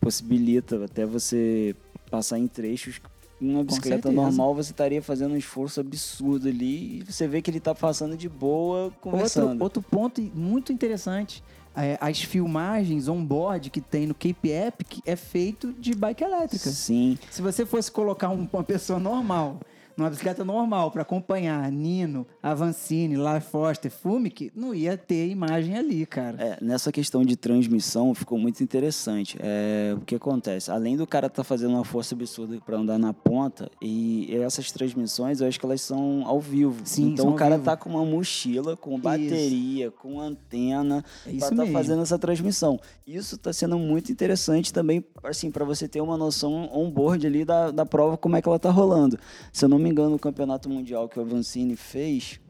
possibilita 0.00 0.84
até 0.84 1.04
você 1.04 1.74
passar 2.10 2.38
em 2.38 2.46
trechos. 2.46 3.00
Uma 3.40 3.62
bicicleta 3.62 4.10
normal 4.10 4.54
você 4.54 4.72
estaria 4.72 5.00
fazendo 5.00 5.32
um 5.34 5.36
esforço 5.36 5.80
absurdo 5.80 6.48
ali 6.48 6.98
e 6.98 7.04
você 7.04 7.28
vê 7.28 7.40
que 7.40 7.50
ele 7.50 7.60
tá 7.60 7.74
passando 7.74 8.16
de 8.16 8.28
boa, 8.28 8.90
conversando. 9.00 9.50
Outro, 9.62 9.64
outro 9.64 9.82
ponto 9.82 10.20
muito 10.34 10.72
interessante. 10.72 11.42
é, 11.76 11.96
as 12.00 12.20
filmagens 12.20 13.06
on-board 13.06 13.70
que 13.70 13.80
tem 13.80 14.04
no 14.08 14.14
Cape 14.14 14.48
Epic 14.50 14.98
é 15.06 15.14
feito 15.14 15.72
de 15.78 15.94
bike 15.94 16.24
elétrica. 16.24 16.68
Sim, 16.70 17.16
Se 17.30 17.40
você 17.40 17.64
fosse 17.64 17.88
colocar 17.92 18.30
um- 18.30 18.48
uma 18.52 18.64
pessoa 18.64 18.98
normal, 18.98 19.60
numa 19.98 20.08
bicicleta 20.10 20.44
normal, 20.44 20.92
para 20.92 21.02
acompanhar 21.02 21.70
Nino, 21.72 22.24
Avancini, 22.40 23.16
La 23.16 23.40
Foster, 23.40 23.90
Fumic, 23.90 24.52
não 24.54 24.72
ia 24.72 24.96
ter 24.96 25.28
imagem 25.28 25.76
ali, 25.76 26.06
cara. 26.06 26.40
É, 26.40 26.64
nessa 26.64 26.92
questão 26.92 27.24
de 27.24 27.34
transmissão 27.34 28.14
ficou 28.14 28.38
muito 28.38 28.62
interessante. 28.62 29.36
É, 29.40 29.96
o 29.96 30.02
que 30.02 30.14
acontece? 30.14 30.70
Além 30.70 30.96
do 30.96 31.04
cara 31.04 31.26
estar 31.26 31.38
tá 31.38 31.44
fazendo 31.44 31.74
uma 31.74 31.84
força 31.84 32.14
absurda 32.14 32.60
para 32.64 32.76
andar 32.76 32.96
na 32.96 33.12
ponta, 33.12 33.68
e 33.82 34.32
essas 34.36 34.70
transmissões, 34.70 35.40
eu 35.40 35.48
acho 35.48 35.58
que 35.58 35.66
elas 35.66 35.80
são 35.80 36.22
ao 36.24 36.40
vivo. 36.40 36.80
Sim, 36.84 37.08
então 37.08 37.30
o 37.30 37.34
cara 37.34 37.56
vivo. 37.56 37.64
tá 37.64 37.76
com 37.76 37.90
uma 37.90 38.04
mochila, 38.04 38.76
com 38.76 39.00
bateria, 39.00 39.86
isso. 39.86 39.96
com 39.98 40.20
antena, 40.20 41.04
é 41.26 41.30
para 41.30 41.48
estar 41.48 41.56
tá 41.56 41.66
fazendo 41.72 42.02
essa 42.02 42.16
transmissão. 42.16 42.78
Isso 43.04 43.34
está 43.34 43.52
sendo 43.52 43.76
muito 43.76 44.12
interessante 44.12 44.72
também, 44.72 45.04
assim, 45.24 45.50
para 45.50 45.64
você 45.64 45.88
ter 45.88 46.00
uma 46.00 46.16
noção 46.16 46.70
on-board 46.72 47.26
ali 47.26 47.44
da, 47.44 47.72
da 47.72 47.84
prova, 47.84 48.16
como 48.16 48.36
é 48.36 48.42
que 48.42 48.48
ela 48.48 48.60
tá 48.60 48.70
rolando. 48.70 49.18
Se 49.52 49.64
eu 49.64 49.68
não 49.68 49.78
me 49.78 49.87
engano, 49.88 50.16
o 50.16 50.18
campeonato 50.18 50.68
mundial 50.68 51.08
que 51.08 51.18
o 51.18 51.22
Avancini 51.22 51.76
fez, 51.76 52.40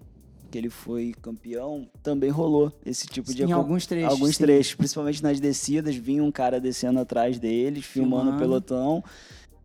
que 0.51 0.59
ele 0.59 0.71
foi 0.71 1.15
campeão, 1.21 1.89
também 2.03 2.31
rolou 2.31 2.73
esse 2.85 3.07
tipo 3.07 3.33
de... 3.33 3.45
Em 3.45 3.53
alguns 3.53 3.87
trechos. 3.87 4.11
Alguns 4.11 4.37
sim. 4.37 4.45
trechos, 4.45 4.75
principalmente 4.75 5.23
nas 5.23 5.41
descidas, 5.41 5.95
vinha 5.95 6.23
um 6.23 6.33
cara 6.33 6.61
descendo 6.61 6.99
atrás 7.01 7.39
deles, 7.39 7.85
filmando, 7.85 8.23
filmando. 8.23 8.37
o 8.37 8.41
pelotão 8.41 9.05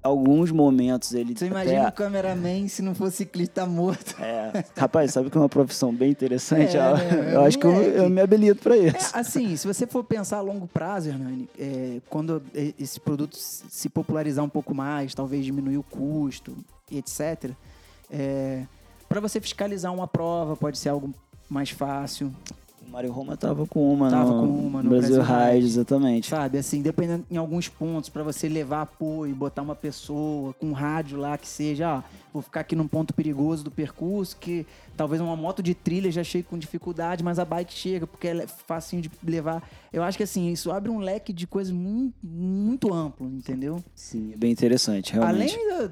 alguns 0.04 0.52
momentos 0.52 1.14
ele. 1.14 1.34
Você 1.36 1.48
imagina 1.48 1.88
até... 1.88 1.90
o 1.90 1.92
cameraman 1.94 2.68
se 2.68 2.82
não 2.82 2.94
fosse 2.94 3.18
ciclista 3.18 3.66
morto. 3.66 4.22
É. 4.22 4.66
Rapaz, 4.76 5.14
sabe 5.14 5.30
que 5.30 5.38
é 5.38 5.40
uma 5.40 5.50
profissão 5.50 5.94
bem 5.94 6.12
interessante? 6.12 6.76
É, 6.78 6.82
eu, 6.82 7.24
eu 7.36 7.42
acho 7.46 7.58
que 7.58 7.66
eu, 7.66 7.72
eu, 7.72 8.10
me 8.10 8.20
habilito 8.20 8.62
para 8.62 8.76
isso. 8.76 9.16
É, 9.16 9.20
assim, 9.20 9.56
se 9.56 9.66
você 9.66 9.88
for 9.88 10.04
pensar 10.04 10.38
a 10.38 10.42
longo 10.42 10.68
prazo, 10.68 11.10
Hernani, 11.10 11.48
é, 11.58 12.02
quando 12.10 12.44
esse 12.78 13.00
produto 13.00 13.38
se 13.38 13.88
popularizar 13.88 14.44
um 14.44 14.50
pouco 14.50 14.76
mais, 14.76 15.16
talvez 15.16 15.46
diminuir 15.46 15.78
o 15.78 15.84
custo, 15.84 16.56
etc. 16.98 17.52
para 19.10 19.20
você 19.20 19.40
fiscalizar 19.40 19.94
uma 19.94 20.08
prova 20.08 20.56
pode 20.56 20.78
ser 20.78 20.90
algo 20.90 21.14
mais 21.50 21.70
fácil. 21.70 22.34
O 22.86 22.92
Mário 22.92 23.12
Roma 23.12 23.38
tava 23.38 23.66
com 23.66 23.94
uma 23.94 24.10
tava 24.10 24.34
no, 24.34 24.42
com 24.42 24.68
uma 24.68 24.84
no 24.84 24.90
Brasil, 24.90 25.16
Brasil 25.16 25.54
Ride, 25.54 25.66
exatamente. 25.66 26.30
Sabe, 26.30 26.58
assim, 26.58 26.82
dependendo 26.82 27.26
em 27.32 27.38
alguns 27.38 27.68
pontos, 27.70 28.10
para 28.10 28.24
você 28.24 28.50
levar 28.50 28.82
apoio, 28.82 29.34
botar 29.34 29.62
uma 29.62 29.76
pessoa 29.76 30.54
com 30.54 30.68
um 30.68 30.74
rádio 30.74 31.18
lá 31.18 31.38
que 31.38 31.48
seja, 31.48 31.98
ó, 31.98 32.04
vou 32.32 32.42
ficar 32.42 32.60
aqui 32.60 32.76
num 32.76 32.88
ponto 32.88 33.14
perigoso 33.14 33.64
do 33.64 33.72
percurso, 33.72 34.38
que 34.38 34.66
talvez 34.98 35.22
uma 35.22 35.36
moto 35.36 35.64
de 35.64 35.74
trilha 35.74 36.12
já 36.12 36.24
chegue 36.24 36.44
com 36.44 36.58
dificuldade, 36.58 37.24
mas 37.24 37.40
a 37.40 37.46
bike 37.46 37.74
chega, 37.74 38.06
porque 38.06 38.28
é 38.28 38.48
facinho 38.48 39.02
de 39.02 39.10
levar. 39.24 39.68
Eu 39.92 40.04
acho 40.04 40.18
que 40.18 40.24
assim, 40.24 40.52
isso 40.52 40.72
abre 40.72 40.92
um 40.92 41.00
leque 41.00 41.32
de 41.32 41.48
coisas 41.48 41.74
muito, 41.74 42.16
muito 42.22 42.94
amplo, 42.94 43.28
entendeu? 43.28 43.82
Sim, 43.96 44.34
é 44.34 44.38
bem 44.38 44.52
interessante, 44.52 45.14
realmente. 45.14 45.56
Além 45.56 45.70
da, 45.70 45.92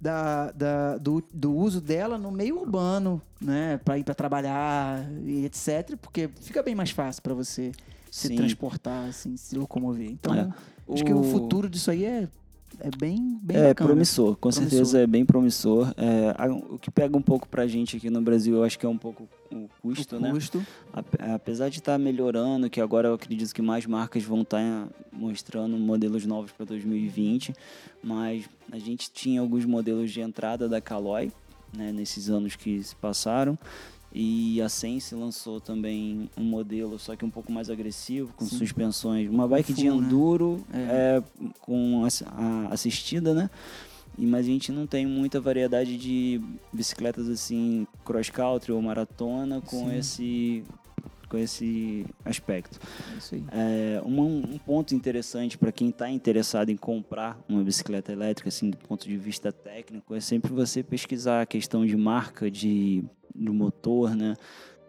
da, 0.00 0.50
da, 0.52 0.98
do, 0.98 1.22
do 1.32 1.54
uso 1.54 1.80
dela 1.80 2.16
no 2.16 2.30
meio 2.30 2.60
urbano, 2.60 3.20
né? 3.40 3.78
Para 3.84 3.98
ir 3.98 4.04
para 4.04 4.14
trabalhar 4.14 5.04
e 5.24 5.44
etc. 5.44 5.96
Porque 6.00 6.28
fica 6.40 6.62
bem 6.62 6.74
mais 6.74 6.90
fácil 6.90 7.22
para 7.22 7.34
você 7.34 7.72
se 8.10 8.28
Sim. 8.28 8.36
transportar, 8.36 9.08
assim, 9.08 9.36
se 9.36 9.56
locomover. 9.56 10.10
Então, 10.10 10.34
É. 10.34 10.48
acho 10.92 11.04
que 11.04 11.12
o 11.12 11.22
futuro 11.24 11.68
disso 11.68 11.90
aí 11.90 12.04
é, 12.04 12.28
é 12.80 12.90
bem, 12.96 13.38
bem 13.42 13.56
É 13.56 13.68
bacana. 13.68 13.88
promissor, 13.90 14.34
com 14.36 14.50
Promissor. 14.50 14.62
certeza 14.68 15.00
é 15.00 15.06
bem 15.06 15.24
promissor. 15.24 15.92
É, 15.96 16.34
o 16.70 16.78
que 16.78 16.90
pega 16.90 17.16
um 17.16 17.22
pouco 17.22 17.48
pra 17.48 17.66
gente 17.66 17.96
aqui 17.96 18.08
no 18.10 18.20
Brasil, 18.20 18.56
eu 18.56 18.64
acho 18.64 18.78
que 18.78 18.86
é 18.86 18.88
um 18.88 18.98
pouco 18.98 19.28
o 19.50 19.68
custo, 19.82 20.16
o 20.16 20.20
né? 20.20 20.30
custo. 20.30 20.64
Apesar 21.34 21.68
de 21.70 21.78
estar 21.78 21.98
melhorando, 21.98 22.68
que 22.70 22.80
agora 22.80 23.08
eu 23.08 23.14
acredito 23.14 23.54
que 23.54 23.62
mais 23.62 23.86
marcas 23.86 24.22
vão 24.22 24.42
estar 24.42 24.88
mostrando 25.12 25.76
modelos 25.76 26.24
novos 26.26 26.52
para 26.52 26.66
2020, 26.66 27.52
mas 28.02 28.48
a 28.70 28.78
gente 28.78 29.10
tinha 29.10 29.40
alguns 29.40 29.64
modelos 29.64 30.10
de 30.10 30.20
entrada 30.20 30.68
da 30.68 30.80
Caloi, 30.80 31.32
né, 31.76 31.92
nesses 31.92 32.30
anos 32.30 32.56
que 32.56 32.82
se 32.82 32.94
passaram. 32.96 33.58
E 34.12 34.60
a 34.62 34.68
Sense 34.68 35.14
lançou 35.14 35.60
também 35.60 36.30
um 36.36 36.42
modelo, 36.42 36.98
só 36.98 37.14
que 37.14 37.24
um 37.24 37.30
pouco 37.30 37.52
mais 37.52 37.68
agressivo, 37.68 38.32
com 38.34 38.44
Sim. 38.46 38.56
suspensões. 38.56 39.28
Uma 39.28 39.46
bike 39.46 39.72
de 39.74 39.88
full, 39.88 40.00
né? 40.00 40.06
enduro, 40.06 40.64
É. 40.72 40.78
é, 41.18 41.22
com 41.60 42.04
a- 42.04 42.68
assistida, 42.72 43.34
né? 43.34 43.50
E- 44.16 44.24
Mas 44.26 44.46
a 44.46 44.48
gente 44.48 44.72
não 44.72 44.86
tem 44.86 45.06
muita 45.06 45.40
variedade 45.40 45.96
de 45.98 46.40
bicicletas 46.72 47.28
assim, 47.28 47.86
cross 48.04 48.30
country 48.30 48.72
ou 48.72 48.80
maratona 48.82 49.60
com 49.60 49.88
Sim. 49.90 49.96
esse 49.96 50.64
com 51.28 51.36
esse 51.36 52.06
aspecto. 52.24 52.80
É. 53.52 53.96
É, 53.98 54.02
uma- 54.02 54.22
um 54.22 54.56
ponto 54.56 54.94
interessante 54.94 55.58
para 55.58 55.70
quem 55.70 55.90
está 55.90 56.08
interessado 56.10 56.70
em 56.70 56.76
comprar 56.76 57.38
uma 57.46 57.62
bicicleta 57.62 58.10
elétrica, 58.10 58.48
assim, 58.48 58.70
do 58.70 58.78
ponto 58.78 59.06
de 59.06 59.14
vista 59.18 59.52
técnico, 59.52 60.14
é 60.14 60.20
sempre 60.20 60.50
você 60.54 60.82
pesquisar 60.82 61.42
a 61.42 61.46
questão 61.46 61.84
de 61.84 61.94
marca 61.98 62.50
de, 62.50 63.04
do 63.38 63.54
motor, 63.54 64.14
né? 64.14 64.34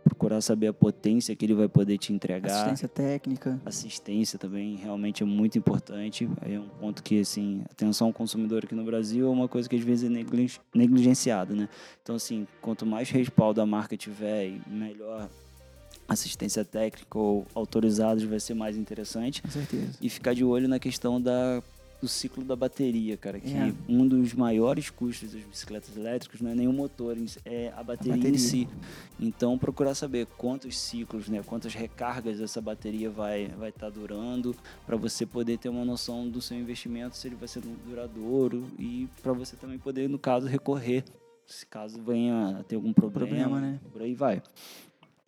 Procurar 0.03 0.41
saber 0.41 0.67
a 0.67 0.73
potência 0.73 1.35
que 1.35 1.45
ele 1.45 1.53
vai 1.53 1.67
poder 1.67 1.97
te 1.97 2.13
entregar. 2.13 2.51
Assistência 2.51 2.87
técnica. 2.87 3.61
Assistência 3.65 4.39
também 4.39 4.75
realmente 4.75 5.21
é 5.21 5.25
muito 5.25 5.57
importante. 5.57 6.27
Aí 6.41 6.55
é 6.55 6.59
um 6.59 6.69
ponto 6.69 7.03
que, 7.03 7.19
assim, 7.19 7.61
atenção 7.69 8.07
ao 8.07 8.13
consumidor 8.13 8.63
aqui 8.63 8.73
no 8.73 8.83
Brasil 8.83 9.27
é 9.27 9.29
uma 9.29 9.47
coisa 9.47 9.69
que 9.69 9.75
às 9.75 9.83
vezes 9.83 10.09
é 10.09 10.11
negli- 10.11 10.51
negligenciada, 10.73 11.53
né? 11.53 11.69
Então, 12.01 12.15
assim, 12.15 12.47
quanto 12.61 12.85
mais 12.85 13.09
respaldo 13.09 13.61
a 13.61 13.65
marca 13.65 13.95
tiver 13.95 14.47
e 14.47 14.61
melhor 14.67 15.29
assistência 16.07 16.65
técnica 16.65 17.19
ou 17.19 17.45
autorizados 17.53 18.23
vai 18.23 18.39
ser 18.39 18.55
mais 18.55 18.75
interessante. 18.77 19.43
Com 19.43 19.51
certeza. 19.51 19.97
E 20.01 20.09
ficar 20.09 20.33
de 20.33 20.43
olho 20.43 20.67
na 20.67 20.79
questão 20.79 21.21
da, 21.21 21.61
do 22.01 22.07
ciclo 22.07 22.43
da 22.43 22.55
bateria, 22.55 23.17
cara. 23.17 23.39
Que 23.39 23.53
É. 23.53 23.73
um 23.87 24.07
dos 24.07 24.33
maiores 24.33 24.89
custos 24.89 25.33
das 25.33 25.43
bicicletas 25.43 25.95
elétricas 25.97 26.39
não 26.41 26.51
é 26.51 26.55
nem 26.55 26.67
o 26.67 26.73
motor, 26.73 27.17
é 27.45 27.73
a 27.75 27.83
bateria, 27.83 28.13
bateria. 28.15 28.35
em 28.35 28.37
si. 28.37 28.67
Então, 29.19 29.57
procurar 29.57 29.93
saber 29.95 30.25
quantos 30.37 30.77
ciclos, 30.77 31.27
né, 31.27 31.43
quantas 31.45 31.73
recargas 31.73 32.39
essa 32.39 32.61
bateria 32.61 33.09
vai 33.09 33.43
estar 33.43 33.57
vai 33.57 33.71
tá 33.71 33.89
durando, 33.89 34.55
para 34.85 34.95
você 34.95 35.25
poder 35.25 35.57
ter 35.57 35.69
uma 35.69 35.83
noção 35.83 36.29
do 36.29 36.41
seu 36.41 36.57
investimento, 36.57 37.17
se 37.17 37.27
ele 37.27 37.35
vai 37.35 37.47
ser 37.47 37.61
duradouro 37.85 38.65
e 38.77 39.07
para 39.21 39.33
você 39.33 39.55
também 39.55 39.77
poder, 39.77 40.07
no 40.07 40.19
caso, 40.19 40.47
recorrer. 40.47 41.03
Se 41.45 41.65
caso 41.65 41.99
venha 42.01 42.59
a 42.59 42.63
ter 42.63 42.75
algum 42.75 42.93
problema, 42.93 43.25
Problema, 43.27 43.59
né? 43.59 43.79
por 43.91 44.01
aí 44.03 44.13
vai. 44.13 44.41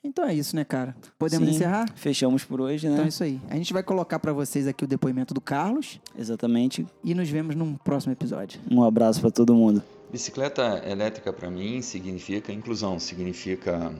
Então 0.03 0.25
é 0.25 0.33
isso, 0.33 0.55
né, 0.55 0.65
cara? 0.65 0.95
Podemos 1.17 1.47
Sim, 1.47 1.55
encerrar? 1.55 1.85
Fechamos 1.95 2.43
por 2.43 2.59
hoje, 2.59 2.87
né? 2.87 2.93
Então 2.93 3.05
é 3.05 3.07
isso 3.07 3.23
aí. 3.23 3.39
A 3.49 3.55
gente 3.55 3.71
vai 3.71 3.83
colocar 3.83 4.17
para 4.17 4.33
vocês 4.33 4.67
aqui 4.67 4.83
o 4.83 4.87
depoimento 4.87 5.31
do 5.33 5.39
Carlos 5.39 5.99
Exatamente. 6.17 6.87
e 7.03 7.13
nos 7.13 7.29
vemos 7.29 7.55
num 7.55 7.75
próximo 7.75 8.11
episódio. 8.11 8.59
Um 8.69 8.83
abraço 8.83 9.21
para 9.21 9.29
todo 9.29 9.53
mundo. 9.53 9.83
Bicicleta 10.11 10.81
elétrica 10.85 11.31
para 11.31 11.49
mim 11.51 11.81
significa 11.81 12.51
inclusão, 12.51 12.99
significa 12.99 13.93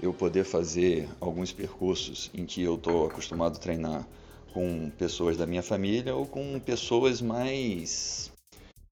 eu 0.00 0.12
poder 0.12 0.44
fazer 0.44 1.08
alguns 1.20 1.52
percursos 1.52 2.30
em 2.34 2.46
que 2.46 2.62
eu 2.62 2.74
estou 2.74 3.06
acostumado 3.06 3.56
a 3.56 3.60
treinar 3.60 4.06
com 4.52 4.90
pessoas 4.98 5.36
da 5.36 5.46
minha 5.46 5.62
família 5.62 6.14
ou 6.14 6.26
com 6.26 6.58
pessoas 6.60 7.22
mais 7.22 8.32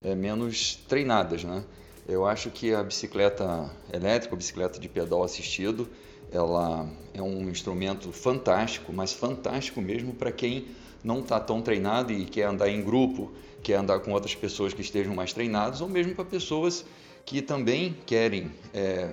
é, 0.03 0.15
menos 0.15 0.77
treinadas, 0.89 1.43
né? 1.43 1.65
Eu 2.09 2.27
acho 2.27 2.51
que 2.51 2.75
a 2.75 2.83
bicicleta 2.83 3.71
elétrica, 3.93 4.35
a 4.35 4.39
bicicleta 4.39 4.79
de 4.79 4.89
pedal 4.89 5.23
assistido, 5.23 5.89
ela 6.33 6.89
é 7.13 7.23
um 7.23 7.49
instrumento 7.49 8.13
fantástico, 8.13 8.93
mas 8.93 9.13
fantástico 9.13 9.81
mesmo 9.81 10.15
para 10.15 10.31
quem 10.31 10.67
não 11.03 11.21
está 11.21 11.41
tão 11.41 11.61
treinado 11.63 12.13
e 12.13 12.25
quer 12.25 12.45
andar 12.45 12.69
em 12.69 12.83
grupo, 12.83 13.33
quer 13.63 13.75
andar 13.75 14.01
com 14.01 14.13
outras 14.13 14.35
pessoas 14.35 14.73
que 14.73 14.81
estejam 14.81 15.15
mais 15.15 15.33
treinadas, 15.33 15.81
ou 15.81 15.89
mesmo 15.89 16.15
para 16.15 16.25
pessoas 16.25 16.85
que 17.25 17.43
também 17.43 17.97
querem 18.07 18.51
é, 18.73 19.13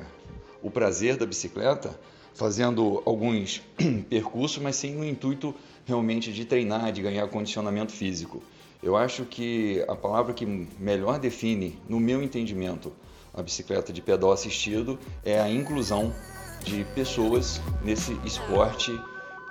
o 0.62 0.70
prazer 0.70 1.18
da 1.18 1.26
bicicleta, 1.26 2.00
fazendo 2.34 3.02
alguns 3.06 3.62
percursos, 4.10 4.58
mas 4.60 4.76
sem 4.76 4.96
o 4.96 5.04
intuito 5.04 5.56
realmente 5.86 6.32
de 6.32 6.46
treinar, 6.46 6.92
de 6.92 7.02
ganhar 7.02 7.28
condicionamento 7.30 7.92
físico. 7.92 8.44
Eu 8.84 8.96
acho 8.96 9.26
que 9.26 9.84
a 9.88 9.96
palavra 9.96 10.34
que 10.34 10.46
melhor 10.80 11.20
define, 11.20 11.80
no 11.90 12.00
meu 12.00 12.22
entendimento, 12.22 12.94
a 13.34 13.42
bicicleta 13.42 13.92
de 13.92 14.02
pedal 14.02 14.32
assistido 14.32 15.00
é 15.24 15.40
a 15.40 15.50
inclusão 15.50 16.14
de 16.64 16.84
pessoas 16.96 17.62
nesse 17.84 18.14
esporte 18.26 18.92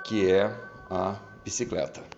que 0.03 0.29
é 0.31 0.53
a 0.89 1.15
bicicleta. 1.43 2.16